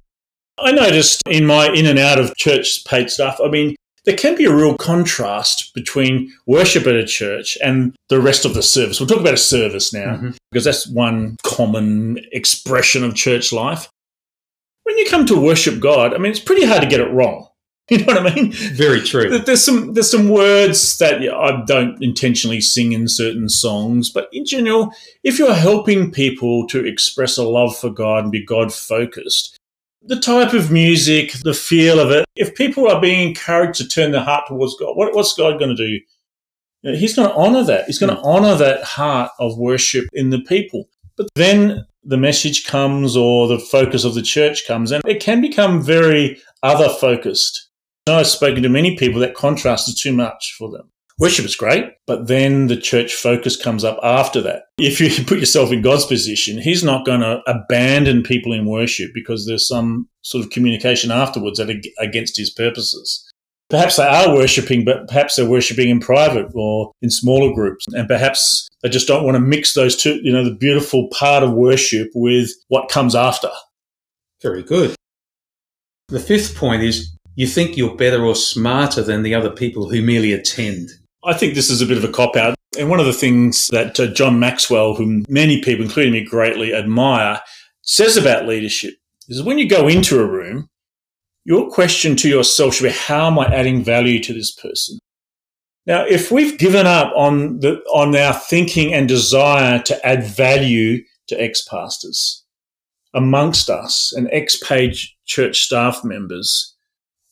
I 0.57 0.71
noticed 0.71 1.21
in 1.29 1.45
my 1.45 1.71
in 1.71 1.85
and 1.85 1.99
out 1.99 2.17
of 2.19 2.35
church 2.35 2.83
paid 2.85 3.11
stuff, 3.11 3.39
I 3.39 3.49
mean, 3.49 3.75
there 4.05 4.17
can 4.17 4.35
be 4.35 4.45
a 4.45 4.55
real 4.55 4.75
contrast 4.75 5.71
between 5.75 6.33
worship 6.47 6.87
at 6.87 6.95
a 6.95 7.05
church 7.05 7.55
and 7.63 7.95
the 8.09 8.19
rest 8.19 8.45
of 8.45 8.55
the 8.55 8.63
service. 8.63 8.99
We'll 8.99 9.05
talk 9.05 9.19
about 9.19 9.35
a 9.35 9.37
service 9.37 9.93
now 9.93 10.15
mm-hmm. 10.15 10.31
because 10.51 10.65
that's 10.65 10.87
one 10.87 11.37
common 11.43 12.17
expression 12.31 13.03
of 13.03 13.13
church 13.13 13.53
life. 13.53 13.87
When 14.85 14.97
you 14.97 15.05
come 15.05 15.27
to 15.27 15.39
worship 15.39 15.79
God, 15.79 16.15
I 16.15 16.17
mean, 16.17 16.31
it's 16.31 16.39
pretty 16.39 16.65
hard 16.65 16.81
to 16.81 16.89
get 16.89 16.99
it 16.99 17.13
wrong. 17.13 17.47
You 17.89 17.97
know 17.97 18.05
what 18.13 18.31
I 18.31 18.33
mean? 18.33 18.53
Very 18.53 19.01
true. 19.01 19.37
There's 19.39 19.63
some 19.63 19.93
there's 19.93 20.09
some 20.09 20.29
words 20.29 20.97
that 20.99 21.21
I 21.21 21.63
don't 21.65 22.01
intentionally 22.01 22.61
sing 22.61 22.93
in 22.93 23.09
certain 23.09 23.49
songs, 23.49 24.09
but 24.09 24.29
in 24.31 24.45
general, 24.45 24.93
if 25.21 25.37
you're 25.37 25.53
helping 25.53 26.09
people 26.09 26.65
to 26.67 26.85
express 26.85 27.37
a 27.37 27.43
love 27.43 27.77
for 27.77 27.89
God 27.89 28.23
and 28.23 28.31
be 28.31 28.43
God 28.43 28.73
focused, 28.73 29.59
the 30.01 30.19
type 30.19 30.53
of 30.53 30.71
music, 30.71 31.33
the 31.43 31.53
feel 31.53 31.99
of 31.99 32.09
it, 32.11 32.25
if 32.37 32.55
people 32.55 32.89
are 32.89 33.01
being 33.01 33.27
encouraged 33.27 33.79
to 33.79 33.87
turn 33.87 34.11
their 34.11 34.23
heart 34.23 34.45
towards 34.47 34.75
God, 34.77 34.95
what, 34.95 35.13
what's 35.13 35.33
God 35.33 35.59
going 35.59 35.75
to 35.75 35.87
do? 35.87 35.99
He's 36.83 37.15
going 37.15 37.29
to 37.29 37.35
honor 37.35 37.63
that. 37.63 37.85
He's 37.85 37.99
going 37.99 38.13
to 38.13 38.21
hmm. 38.21 38.27
honor 38.27 38.55
that 38.55 38.83
heart 38.83 39.31
of 39.39 39.57
worship 39.57 40.05
in 40.13 40.29
the 40.29 40.39
people. 40.39 40.89
But 41.15 41.27
then 41.35 41.85
the 42.03 42.17
message 42.17 42.65
comes 42.65 43.15
or 43.15 43.47
the 43.47 43.59
focus 43.59 44.03
of 44.03 44.15
the 44.15 44.21
church 44.21 44.67
comes 44.67 44.91
and 44.91 45.03
it 45.05 45.21
can 45.21 45.41
become 45.41 45.81
very 45.81 46.41
other 46.61 46.89
focused. 46.89 47.69
I've 48.07 48.27
spoken 48.27 48.63
to 48.63 48.69
many 48.69 48.97
people 48.97 49.19
that 49.21 49.35
contrast 49.35 49.87
is 49.87 49.95
too 49.95 50.13
much 50.13 50.55
for 50.57 50.69
them. 50.69 50.89
Worship 51.19 51.45
is 51.45 51.55
great, 51.55 51.85
but 52.07 52.27
then 52.27 52.67
the 52.67 52.75
church 52.75 53.13
focus 53.13 53.55
comes 53.55 53.83
up 53.83 53.99
after 54.01 54.41
that. 54.41 54.63
If 54.77 54.99
you 54.99 55.23
put 55.25 55.39
yourself 55.39 55.71
in 55.71 55.81
God's 55.81 56.05
position, 56.05 56.57
He's 56.57 56.83
not 56.83 57.05
going 57.05 57.21
to 57.21 57.41
abandon 57.47 58.23
people 58.23 58.51
in 58.51 58.65
worship 58.65 59.11
because 59.13 59.45
there's 59.45 59.67
some 59.67 60.07
sort 60.23 60.43
of 60.43 60.51
communication 60.51 61.11
afterwards 61.11 61.59
that 61.59 61.69
against 61.99 62.37
His 62.37 62.49
purposes. 62.49 63.29
Perhaps 63.69 63.95
they 63.95 64.03
are 64.03 64.35
worshipping, 64.35 64.85
but 64.85 65.07
perhaps 65.07 65.35
they're 65.35 65.49
worshipping 65.49 65.89
in 65.89 65.99
private 65.99 66.47
or 66.53 66.91
in 67.01 67.09
smaller 67.09 67.53
groups. 67.53 67.85
And 67.93 68.07
perhaps 68.07 68.67
they 68.81 68.89
just 68.89 69.07
don't 69.07 69.23
want 69.23 69.35
to 69.35 69.39
mix 69.39 69.73
those 69.73 69.95
two, 69.95 70.19
you 70.21 70.31
know, 70.31 70.43
the 70.43 70.55
beautiful 70.55 71.07
part 71.07 71.43
of 71.43 71.53
worship 71.53 72.09
with 72.13 72.51
what 72.67 72.89
comes 72.89 73.15
after. 73.15 73.49
Very 74.41 74.61
good. 74.61 74.95
The 76.09 76.19
fifth 76.19 76.55
point 76.55 76.83
is 76.83 77.15
you 77.35 77.47
think 77.47 77.75
you're 77.75 77.95
better 77.95 78.23
or 78.23 78.35
smarter 78.35 79.01
than 79.01 79.23
the 79.23 79.35
other 79.35 79.49
people 79.49 79.89
who 79.89 80.01
merely 80.01 80.33
attend. 80.33 80.89
I 81.23 81.33
think 81.33 81.55
this 81.55 81.69
is 81.69 81.81
a 81.81 81.85
bit 81.85 81.97
of 81.97 82.03
a 82.03 82.11
cop 82.11 82.35
out. 82.35 82.55
And 82.77 82.89
one 82.89 82.99
of 82.99 83.05
the 83.05 83.13
things 83.13 83.67
that 83.69 83.99
uh, 83.99 84.07
John 84.07 84.39
Maxwell, 84.39 84.95
whom 84.95 85.25
many 85.29 85.61
people, 85.61 85.85
including 85.85 86.13
me, 86.13 86.23
greatly 86.23 86.73
admire, 86.73 87.39
says 87.81 88.17
about 88.17 88.47
leadership 88.47 88.95
is 89.27 89.43
when 89.43 89.57
you 89.57 89.69
go 89.69 89.87
into 89.87 90.19
a 90.19 90.25
room, 90.25 90.69
your 91.45 91.69
question 91.69 92.15
to 92.17 92.29
yourself 92.29 92.75
should 92.75 92.83
be, 92.83 92.89
how 92.89 93.27
am 93.27 93.39
I 93.39 93.45
adding 93.53 93.83
value 93.83 94.21
to 94.23 94.33
this 94.33 94.51
person? 94.51 94.99
Now, 95.85 96.05
if 96.05 96.31
we've 96.31 96.57
given 96.57 96.87
up 96.87 97.11
on 97.15 97.59
the, 97.59 97.81
on 97.93 98.15
our 98.15 98.33
thinking 98.33 98.93
and 98.93 99.07
desire 99.07 99.79
to 99.83 100.05
add 100.05 100.23
value 100.23 101.03
to 101.27 101.41
ex-pastors 101.41 102.43
amongst 103.13 103.69
us 103.69 104.13
and 104.15 104.29
ex-page 104.31 105.15
church 105.25 105.59
staff 105.59 106.03
members, 106.03 106.72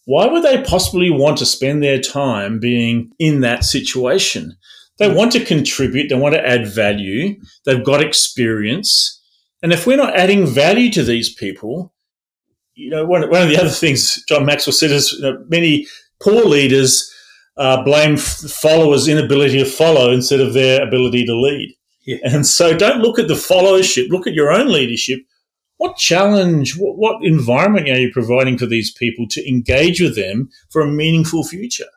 why 0.05 0.25
would 0.27 0.43
they 0.43 0.63
possibly 0.63 1.09
want 1.09 1.37
to 1.37 1.45
spend 1.45 1.83
their 1.83 1.99
time 1.99 2.59
being 2.59 3.11
in 3.19 3.41
that 3.41 3.63
situation? 3.63 4.57
They 4.97 5.13
want 5.13 5.31
to 5.33 5.45
contribute, 5.45 6.09
they 6.09 6.15
want 6.15 6.35
to 6.35 6.47
add 6.47 6.67
value, 6.67 7.39
they've 7.65 7.83
got 7.83 8.03
experience. 8.03 9.19
And 9.63 9.73
if 9.73 9.85
we're 9.85 9.97
not 9.97 10.15
adding 10.15 10.45
value 10.45 10.91
to 10.91 11.03
these 11.03 11.33
people, 11.33 11.93
you 12.75 12.89
know, 12.89 13.05
one, 13.05 13.27
one 13.29 13.41
of 13.41 13.49
the 13.49 13.59
other 13.59 13.69
things 13.69 14.23
John 14.27 14.45
Maxwell 14.45 14.73
said 14.73 14.91
is 14.91 15.11
you 15.13 15.21
know, 15.21 15.43
many 15.49 15.87
poor 16.19 16.45
leaders 16.45 17.11
uh, 17.57 17.83
blame 17.83 18.17
followers' 18.17 19.07
inability 19.07 19.59
to 19.59 19.65
follow 19.65 20.11
instead 20.11 20.39
of 20.39 20.53
their 20.53 20.81
ability 20.81 21.25
to 21.25 21.35
lead. 21.35 21.75
Yeah. 22.05 22.17
And 22.23 22.47
so 22.47 22.75
don't 22.75 23.01
look 23.01 23.19
at 23.19 23.27
the 23.27 23.35
followership, 23.35 24.09
look 24.09 24.25
at 24.25 24.33
your 24.33 24.51
own 24.51 24.71
leadership 24.71 25.19
what 25.81 25.97
challenge, 25.97 26.77
what, 26.77 26.95
what 26.95 27.23
environment 27.23 27.89
are 27.89 27.97
you 27.97 28.11
providing 28.11 28.55
for 28.55 28.67
these 28.67 28.93
people 28.93 29.25
to 29.27 29.49
engage 29.49 29.99
with 29.99 30.15
them 30.15 30.47
for 30.69 30.83
a 30.83 30.87
meaningful 30.87 31.43
future? 31.43 31.87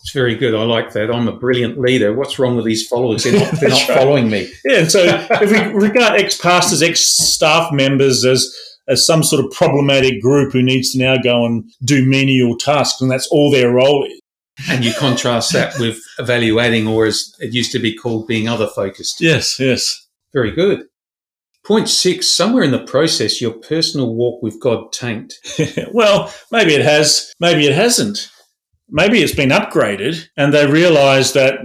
It's 0.00 0.10
very 0.10 0.34
good. 0.34 0.56
I 0.56 0.64
like 0.64 0.92
that. 0.94 1.08
I'm 1.08 1.28
a 1.28 1.36
brilliant 1.36 1.78
leader. 1.78 2.12
What's 2.12 2.36
wrong 2.36 2.56
with 2.56 2.64
these 2.64 2.84
followers? 2.88 3.22
They're 3.22 3.38
not, 3.38 3.60
they're 3.60 3.68
not 3.78 3.88
right. 3.88 3.98
following 3.98 4.28
me. 4.28 4.52
Yeah. 4.64 4.78
And 4.78 4.90
so 4.90 5.04
if 5.04 5.50
we 5.52 5.86
regard 5.86 6.20
ex 6.20 6.36
pastors, 6.36 6.82
ex 6.82 7.00
staff 7.00 7.72
members 7.72 8.24
as 8.24 8.52
as 8.88 9.06
some 9.06 9.22
sort 9.22 9.44
of 9.44 9.52
problematic 9.52 10.20
group 10.20 10.52
who 10.52 10.60
needs 10.60 10.92
to 10.92 10.98
now 10.98 11.16
go 11.16 11.46
and 11.46 11.70
do 11.84 12.04
menial 12.04 12.58
tasks, 12.58 13.00
and 13.00 13.08
that's 13.08 13.28
all 13.28 13.52
their 13.52 13.70
role 13.70 14.04
is. 14.04 14.20
And 14.68 14.84
you 14.84 14.92
contrast 14.98 15.52
that 15.52 15.78
with 15.78 16.00
evaluating, 16.18 16.88
or 16.88 17.06
as 17.06 17.32
it 17.38 17.54
used 17.54 17.70
to 17.70 17.78
be 17.78 17.94
called, 17.94 18.26
being 18.26 18.48
other 18.48 18.66
focused. 18.66 19.20
Yes, 19.20 19.60
yes. 19.60 20.08
Very 20.32 20.50
good. 20.50 20.86
Point 21.66 21.88
six, 21.88 22.28
somewhere 22.28 22.62
in 22.62 22.72
the 22.72 22.84
process, 22.84 23.40
your 23.40 23.52
personal 23.52 24.14
walk 24.14 24.42
with 24.42 24.60
God 24.60 24.92
tanked. 24.92 25.38
well, 25.92 26.32
maybe 26.52 26.74
it 26.74 26.82
has, 26.82 27.32
maybe 27.40 27.66
it 27.66 27.74
hasn't. 27.74 28.30
Maybe 28.90 29.22
it's 29.22 29.34
been 29.34 29.48
upgraded 29.48 30.28
and 30.36 30.52
they 30.52 30.66
realize 30.66 31.32
that 31.32 31.60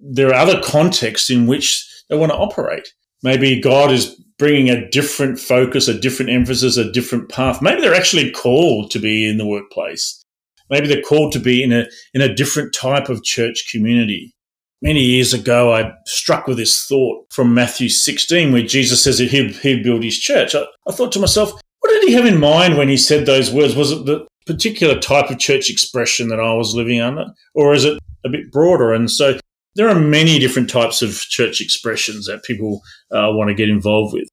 there 0.00 0.28
are 0.28 0.34
other 0.34 0.60
contexts 0.60 1.30
in 1.30 1.46
which 1.46 1.88
they 2.08 2.16
want 2.16 2.32
to 2.32 2.38
operate. 2.38 2.88
Maybe 3.22 3.60
God 3.60 3.92
is 3.92 4.20
bringing 4.38 4.70
a 4.70 4.88
different 4.90 5.38
focus, 5.38 5.88
a 5.88 5.98
different 5.98 6.30
emphasis, 6.30 6.76
a 6.76 6.90
different 6.90 7.28
path. 7.28 7.60
Maybe 7.60 7.80
they're 7.80 7.94
actually 7.94 8.30
called 8.30 8.90
to 8.92 8.98
be 8.98 9.28
in 9.28 9.38
the 9.38 9.46
workplace. 9.46 10.22
Maybe 10.70 10.86
they're 10.86 11.02
called 11.02 11.32
to 11.32 11.40
be 11.40 11.62
in 11.62 11.72
a, 11.72 11.86
in 12.14 12.20
a 12.20 12.34
different 12.34 12.74
type 12.74 13.08
of 13.08 13.24
church 13.24 13.68
community. 13.70 14.34
Many 14.80 15.00
years 15.00 15.34
ago, 15.34 15.74
I 15.74 15.92
struck 16.06 16.46
with 16.46 16.56
this 16.56 16.86
thought 16.86 17.26
from 17.32 17.52
Matthew 17.52 17.88
16, 17.88 18.52
where 18.52 18.62
Jesus 18.62 19.02
says 19.02 19.18
that 19.18 19.28
he'd, 19.28 19.56
he'd 19.56 19.82
build 19.82 20.04
his 20.04 20.18
church. 20.18 20.54
I, 20.54 20.64
I 20.86 20.92
thought 20.92 21.10
to 21.12 21.20
myself, 21.20 21.52
what 21.80 21.90
did 21.90 22.04
he 22.04 22.14
have 22.14 22.26
in 22.26 22.38
mind 22.38 22.76
when 22.76 22.88
he 22.88 22.96
said 22.96 23.26
those 23.26 23.52
words? 23.52 23.74
Was 23.74 23.90
it 23.90 24.06
the 24.06 24.26
particular 24.46 24.98
type 24.98 25.30
of 25.30 25.38
church 25.38 25.68
expression 25.68 26.28
that 26.28 26.40
I 26.40 26.54
was 26.54 26.74
living 26.74 27.00
under, 27.00 27.26
or 27.54 27.74
is 27.74 27.84
it 27.84 27.98
a 28.24 28.28
bit 28.28 28.52
broader? 28.52 28.92
And 28.92 29.10
so 29.10 29.38
there 29.74 29.88
are 29.88 29.98
many 29.98 30.38
different 30.38 30.70
types 30.70 31.02
of 31.02 31.20
church 31.20 31.60
expressions 31.60 32.26
that 32.26 32.44
people 32.44 32.80
uh, 33.12 33.30
want 33.32 33.48
to 33.48 33.54
get 33.54 33.68
involved 33.68 34.14
with. 34.14 34.28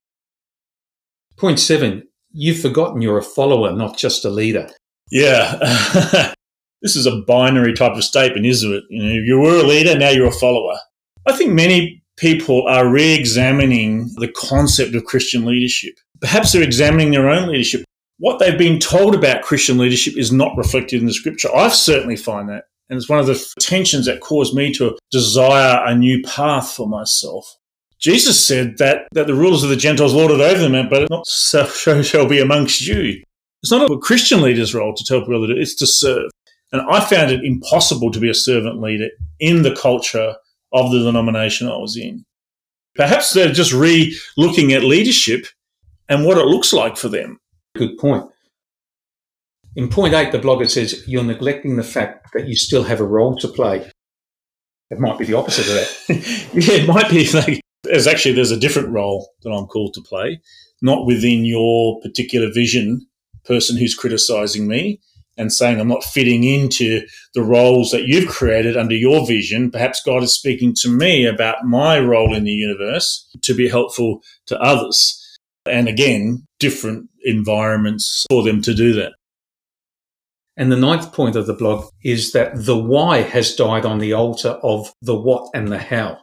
Point 1.37 1.59
seven, 1.59 2.03
you've 2.31 2.59
forgotten 2.59 3.01
you're 3.01 3.17
a 3.17 3.23
follower, 3.23 3.75
not 3.75 3.97
just 3.97 4.25
a 4.25 4.29
leader. 4.29 4.69
Yeah. 5.11 6.33
this 6.81 6.95
is 6.95 7.05
a 7.05 7.21
binary 7.27 7.73
type 7.73 7.93
of 7.93 8.03
statement, 8.03 8.45
isn't 8.45 8.73
it? 8.73 8.83
You 8.89 9.03
know, 9.03 9.13
you 9.13 9.39
were 9.39 9.59
a 9.59 9.63
leader, 9.63 9.97
now 9.97 10.09
you're 10.09 10.27
a 10.27 10.31
follower. 10.31 10.77
I 11.25 11.33
think 11.33 11.53
many 11.53 12.03
people 12.17 12.65
are 12.67 12.87
re-examining 12.87 14.11
the 14.15 14.31
concept 14.31 14.95
of 14.95 15.05
Christian 15.05 15.45
leadership. 15.45 15.95
Perhaps 16.21 16.51
they're 16.51 16.63
examining 16.63 17.11
their 17.11 17.29
own 17.29 17.49
leadership. 17.49 17.83
What 18.17 18.39
they've 18.39 18.57
been 18.57 18.79
told 18.79 19.15
about 19.15 19.43
Christian 19.43 19.77
leadership 19.77 20.17
is 20.17 20.31
not 20.31 20.55
reflected 20.57 21.01
in 21.01 21.07
the 21.07 21.13
scripture. 21.13 21.53
I 21.53 21.69
certainly 21.69 22.15
find 22.15 22.47
that. 22.49 22.65
And 22.89 22.97
it's 22.97 23.09
one 23.09 23.19
of 23.19 23.25
the 23.25 23.53
tensions 23.59 24.05
that 24.05 24.21
caused 24.21 24.53
me 24.53 24.71
to 24.73 24.97
desire 25.11 25.83
a 25.85 25.95
new 25.95 26.21
path 26.23 26.71
for 26.71 26.87
myself. 26.87 27.57
Jesus 27.99 28.45
said 28.45 28.77
that, 28.77 29.07
that 29.13 29.25
the 29.27 29.33
rulers 29.33 29.63
of 29.63 29.69
the 29.69 29.75
Gentiles 29.75 30.13
lorded 30.13 30.39
over 30.39 30.69
them, 30.69 30.87
but 30.89 31.09
not 31.09 31.25
so 31.25 31.65
shall 32.01 32.27
be 32.27 32.39
amongst 32.39 32.85
you. 32.85 33.23
It's 33.63 33.71
not 33.71 33.89
a 33.89 33.97
Christian 33.97 34.41
leader's 34.41 34.75
role 34.75 34.93
to 34.93 35.03
tell 35.03 35.21
people 35.21 35.47
to 35.47 35.55
do, 35.55 35.59
it's 35.59 35.75
to 35.75 35.87
serve. 35.87 36.29
And 36.75 36.85
I 36.89 36.99
found 36.99 37.31
it 37.31 37.45
impossible 37.45 38.11
to 38.11 38.19
be 38.19 38.29
a 38.29 38.33
servant 38.33 38.81
leader 38.81 39.07
in 39.39 39.61
the 39.61 39.73
culture 39.73 40.35
of 40.73 40.91
the 40.91 40.99
denomination 40.99 41.69
I 41.69 41.77
was 41.77 41.95
in. 41.95 42.25
Perhaps 42.95 43.31
they're 43.31 43.53
just 43.53 43.71
re 43.71 44.13
looking 44.35 44.73
at 44.73 44.83
leadership 44.83 45.47
and 46.09 46.25
what 46.25 46.37
it 46.37 46.47
looks 46.47 46.73
like 46.73 46.97
for 46.97 47.07
them. 47.07 47.39
Good 47.77 47.97
point. 47.97 48.25
In 49.77 49.87
point 49.87 50.15
eight, 50.15 50.33
the 50.33 50.39
blogger 50.39 50.69
says 50.69 51.01
you're 51.07 51.23
neglecting 51.23 51.77
the 51.77 51.83
fact 51.83 52.33
that 52.33 52.49
you 52.49 52.57
still 52.57 52.83
have 52.83 52.99
a 52.99 53.07
role 53.07 53.37
to 53.37 53.47
play. 53.47 53.89
It 54.89 54.99
might 54.99 55.17
be 55.17 55.23
the 55.23 55.37
opposite 55.37 55.67
of 55.67 55.75
that. 55.75 56.49
yeah, 56.53 56.83
it 56.83 56.87
might 56.89 57.09
be 57.09 57.31
like 57.31 57.61
there's 57.83 58.07
actually 58.07 58.35
there's 58.35 58.51
a 58.51 58.59
different 58.59 58.89
role 58.89 59.29
that 59.43 59.51
I'm 59.51 59.67
called 59.67 59.93
to 59.93 60.01
play, 60.01 60.41
not 60.81 61.05
within 61.05 61.45
your 61.45 62.01
particular 62.01 62.51
vision, 62.51 63.07
person 63.45 63.77
who's 63.77 63.95
criticizing 63.95 64.67
me 64.67 64.99
and 65.37 65.51
saying 65.51 65.79
I'm 65.79 65.87
not 65.87 66.03
fitting 66.03 66.43
into 66.43 67.05
the 67.33 67.43
roles 67.43 67.91
that 67.91 68.07
you've 68.07 68.29
created 68.29 68.77
under 68.77 68.95
your 68.95 69.25
vision. 69.25 69.71
Perhaps 69.71 70.01
God 70.03 70.23
is 70.23 70.33
speaking 70.33 70.73
to 70.81 70.89
me 70.89 71.25
about 71.25 71.65
my 71.65 71.99
role 71.99 72.33
in 72.35 72.43
the 72.45 72.51
universe 72.51 73.29
to 73.41 73.53
be 73.53 73.67
helpful 73.67 74.21
to 74.47 74.59
others. 74.59 75.21
And 75.65 75.87
again, 75.87 76.45
different 76.59 77.09
environments 77.23 78.25
for 78.29 78.43
them 78.43 78.61
to 78.61 78.73
do 78.73 78.93
that. 78.93 79.13
And 80.57 80.71
the 80.71 80.77
ninth 80.77 81.11
point 81.11 81.35
of 81.35 81.47
the 81.47 81.53
blog 81.53 81.89
is 82.03 82.31
that 82.31 82.65
the 82.65 82.77
why 82.77 83.21
has 83.21 83.55
died 83.55 83.85
on 83.85 83.99
the 83.99 84.13
altar 84.13 84.57
of 84.63 84.93
the 85.01 85.15
what 85.15 85.49
and 85.53 85.67
the 85.67 85.79
how. 85.79 86.19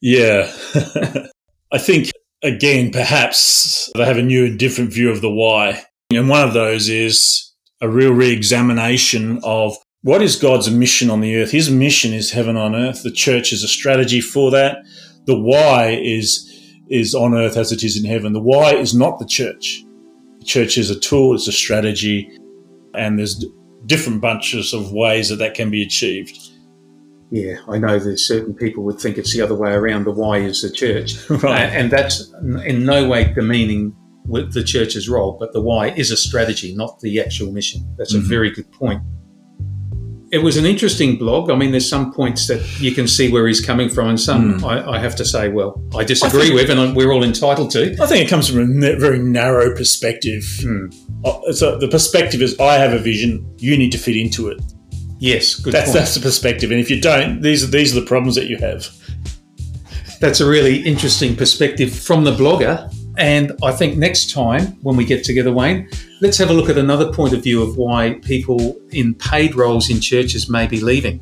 Yeah. 0.00 0.52
I 1.72 1.78
think, 1.78 2.10
again, 2.42 2.90
perhaps 2.90 3.90
they 3.94 4.04
have 4.04 4.18
a 4.18 4.22
new 4.22 4.46
and 4.46 4.58
different 4.58 4.92
view 4.92 5.10
of 5.10 5.20
the 5.20 5.30
why. 5.30 5.84
And 6.12 6.28
one 6.28 6.46
of 6.46 6.52
those 6.52 6.88
is 6.88 7.52
a 7.80 7.88
real 7.88 8.12
re 8.12 8.30
examination 8.30 9.40
of 9.42 9.76
what 10.02 10.22
is 10.22 10.36
God's 10.36 10.70
mission 10.70 11.10
on 11.10 11.20
the 11.20 11.36
earth. 11.36 11.50
His 11.50 11.70
mission 11.70 12.12
is 12.12 12.30
heaven 12.30 12.56
on 12.56 12.74
earth. 12.74 13.02
The 13.02 13.10
church 13.10 13.52
is 13.52 13.62
a 13.62 13.68
strategy 13.68 14.20
for 14.20 14.50
that. 14.50 14.78
The 15.26 15.38
why 15.38 15.98
is, 16.02 16.50
is 16.90 17.14
on 17.14 17.34
earth 17.34 17.56
as 17.56 17.72
it 17.72 17.82
is 17.82 17.96
in 17.96 18.08
heaven. 18.08 18.32
The 18.32 18.40
why 18.40 18.74
is 18.74 18.94
not 18.94 19.18
the 19.18 19.26
church. 19.26 19.84
The 20.40 20.44
church 20.44 20.76
is 20.76 20.90
a 20.90 21.00
tool, 21.00 21.34
it's 21.34 21.48
a 21.48 21.52
strategy 21.52 22.30
and 22.94 23.18
there's 23.18 23.44
different 23.86 24.20
bunches 24.20 24.72
of 24.72 24.92
ways 24.92 25.28
that 25.28 25.36
that 25.36 25.54
can 25.54 25.70
be 25.70 25.82
achieved. 25.82 26.38
Yeah, 27.30 27.56
I 27.68 27.78
know 27.78 27.98
there's 27.98 28.26
certain 28.26 28.54
people 28.54 28.84
would 28.84 29.00
think 29.00 29.18
it's 29.18 29.34
the 29.34 29.40
other 29.40 29.54
way 29.54 29.72
around. 29.72 30.04
The 30.04 30.12
why 30.12 30.38
is 30.38 30.62
the 30.62 30.70
church, 30.70 31.28
right. 31.30 31.44
Uh, 31.44 31.72
and 31.72 31.90
that's 31.90 32.32
in 32.64 32.84
no 32.84 33.08
way 33.08 33.32
demeaning 33.32 33.96
the 34.26 34.64
church's 34.64 35.08
role, 35.08 35.36
but 35.38 35.52
the 35.52 35.60
why 35.60 35.90
is 35.90 36.10
a 36.10 36.16
strategy, 36.16 36.74
not 36.74 37.00
the 37.00 37.20
actual 37.20 37.52
mission. 37.52 37.82
That's 37.96 38.14
mm-hmm. 38.14 38.24
a 38.24 38.28
very 38.28 38.50
good 38.50 38.70
point. 38.72 39.02
It 40.32 40.38
was 40.38 40.56
an 40.56 40.64
interesting 40.64 41.16
blog. 41.16 41.50
I 41.50 41.54
mean, 41.54 41.70
there's 41.70 41.88
some 41.88 42.12
points 42.12 42.48
that 42.48 42.80
you 42.80 42.92
can 42.92 43.06
see 43.06 43.30
where 43.30 43.46
he's 43.46 43.64
coming 43.64 43.88
from, 43.88 44.08
and 44.08 44.20
some 44.20 44.58
mm. 44.58 44.64
I, 44.64 44.96
I, 44.96 44.98
have 44.98 45.14
to 45.16 45.24
say, 45.24 45.48
well, 45.48 45.80
I 45.96 46.02
disagree 46.02 46.40
I 46.40 46.44
think, 46.46 46.54
with, 46.54 46.70
and 46.70 46.96
we're 46.96 47.12
all 47.12 47.22
entitled 47.22 47.70
to. 47.72 47.96
I 48.02 48.06
think 48.06 48.24
it 48.24 48.28
comes 48.28 48.48
from 48.48 48.82
a 48.82 48.96
very 48.96 49.20
narrow 49.20 49.76
perspective. 49.76 50.42
Mm. 50.62 51.54
So 51.54 51.78
the 51.78 51.86
perspective 51.86 52.42
is, 52.42 52.58
I 52.58 52.74
have 52.74 52.92
a 52.92 52.98
vision. 52.98 53.48
You 53.58 53.76
need 53.78 53.92
to 53.92 53.98
fit 53.98 54.16
into 54.16 54.48
it. 54.48 54.60
Yes, 55.20 55.54
good. 55.54 55.72
That's 55.72 55.86
point. 55.86 55.98
that's 55.98 56.14
the 56.14 56.20
perspective, 56.20 56.72
and 56.72 56.80
if 56.80 56.90
you 56.90 57.00
don't, 57.00 57.40
these 57.40 57.62
are 57.62 57.68
these 57.68 57.96
are 57.96 58.00
the 58.00 58.06
problems 58.06 58.34
that 58.34 58.46
you 58.46 58.56
have. 58.56 58.88
That's 60.20 60.40
a 60.40 60.46
really 60.46 60.78
interesting 60.78 61.36
perspective 61.36 61.94
from 61.94 62.24
the 62.24 62.32
blogger 62.32 62.92
and 63.16 63.52
I 63.62 63.72
think 63.72 63.96
next 63.96 64.32
time 64.32 64.66
when 64.82 64.96
we 64.96 65.04
get 65.04 65.24
together, 65.24 65.52
Wayne, 65.52 65.88
let's 66.20 66.36
have 66.38 66.50
a 66.50 66.52
look 66.52 66.68
at 66.68 66.78
another 66.78 67.12
point 67.12 67.32
of 67.32 67.42
view 67.42 67.62
of 67.62 67.76
why 67.76 68.18
people 68.22 68.76
in 68.90 69.14
paid 69.14 69.54
roles 69.54 69.90
in 69.90 70.00
churches 70.00 70.48
may 70.48 70.66
be 70.66 70.80
leaving. 70.80 71.20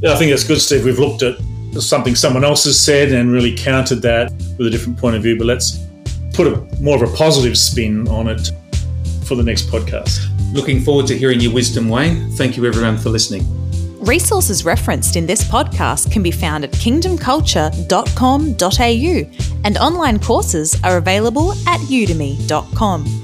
Yeah, 0.00 0.12
I 0.12 0.16
think 0.16 0.30
that's 0.30 0.44
good, 0.44 0.60
Steve. 0.60 0.84
We've 0.84 0.98
looked 0.98 1.22
at 1.22 1.36
something 1.80 2.14
someone 2.14 2.44
else 2.44 2.64
has 2.64 2.80
said 2.80 3.12
and 3.12 3.30
really 3.30 3.54
countered 3.54 4.00
that 4.02 4.32
with 4.56 4.66
a 4.66 4.70
different 4.70 4.98
point 4.98 5.16
of 5.16 5.22
view, 5.22 5.36
but 5.36 5.46
let's 5.46 5.78
put 6.32 6.46
a 6.46 6.80
more 6.80 7.02
of 7.02 7.02
a 7.02 7.16
positive 7.16 7.58
spin 7.58 8.08
on 8.08 8.28
it 8.28 8.50
for 9.24 9.34
the 9.34 9.42
next 9.42 9.68
podcast. 9.68 10.24
Looking 10.54 10.80
forward 10.80 11.06
to 11.08 11.18
hearing 11.18 11.40
your 11.40 11.52
wisdom, 11.52 11.88
Wayne. 11.88 12.30
Thank 12.30 12.56
you, 12.56 12.64
everyone, 12.64 12.96
for 12.96 13.10
listening. 13.10 13.44
Resources 14.00 14.64
referenced 14.64 15.16
in 15.16 15.26
this 15.26 15.44
podcast 15.44 16.10
can 16.10 16.22
be 16.22 16.30
found 16.30 16.64
at 16.64 16.72
kingdomculture.com.au 16.72 19.47
and 19.64 19.76
online 19.78 20.18
courses 20.18 20.76
are 20.84 20.96
available 20.96 21.52
at 21.66 21.80
udemy.com. 21.80 23.17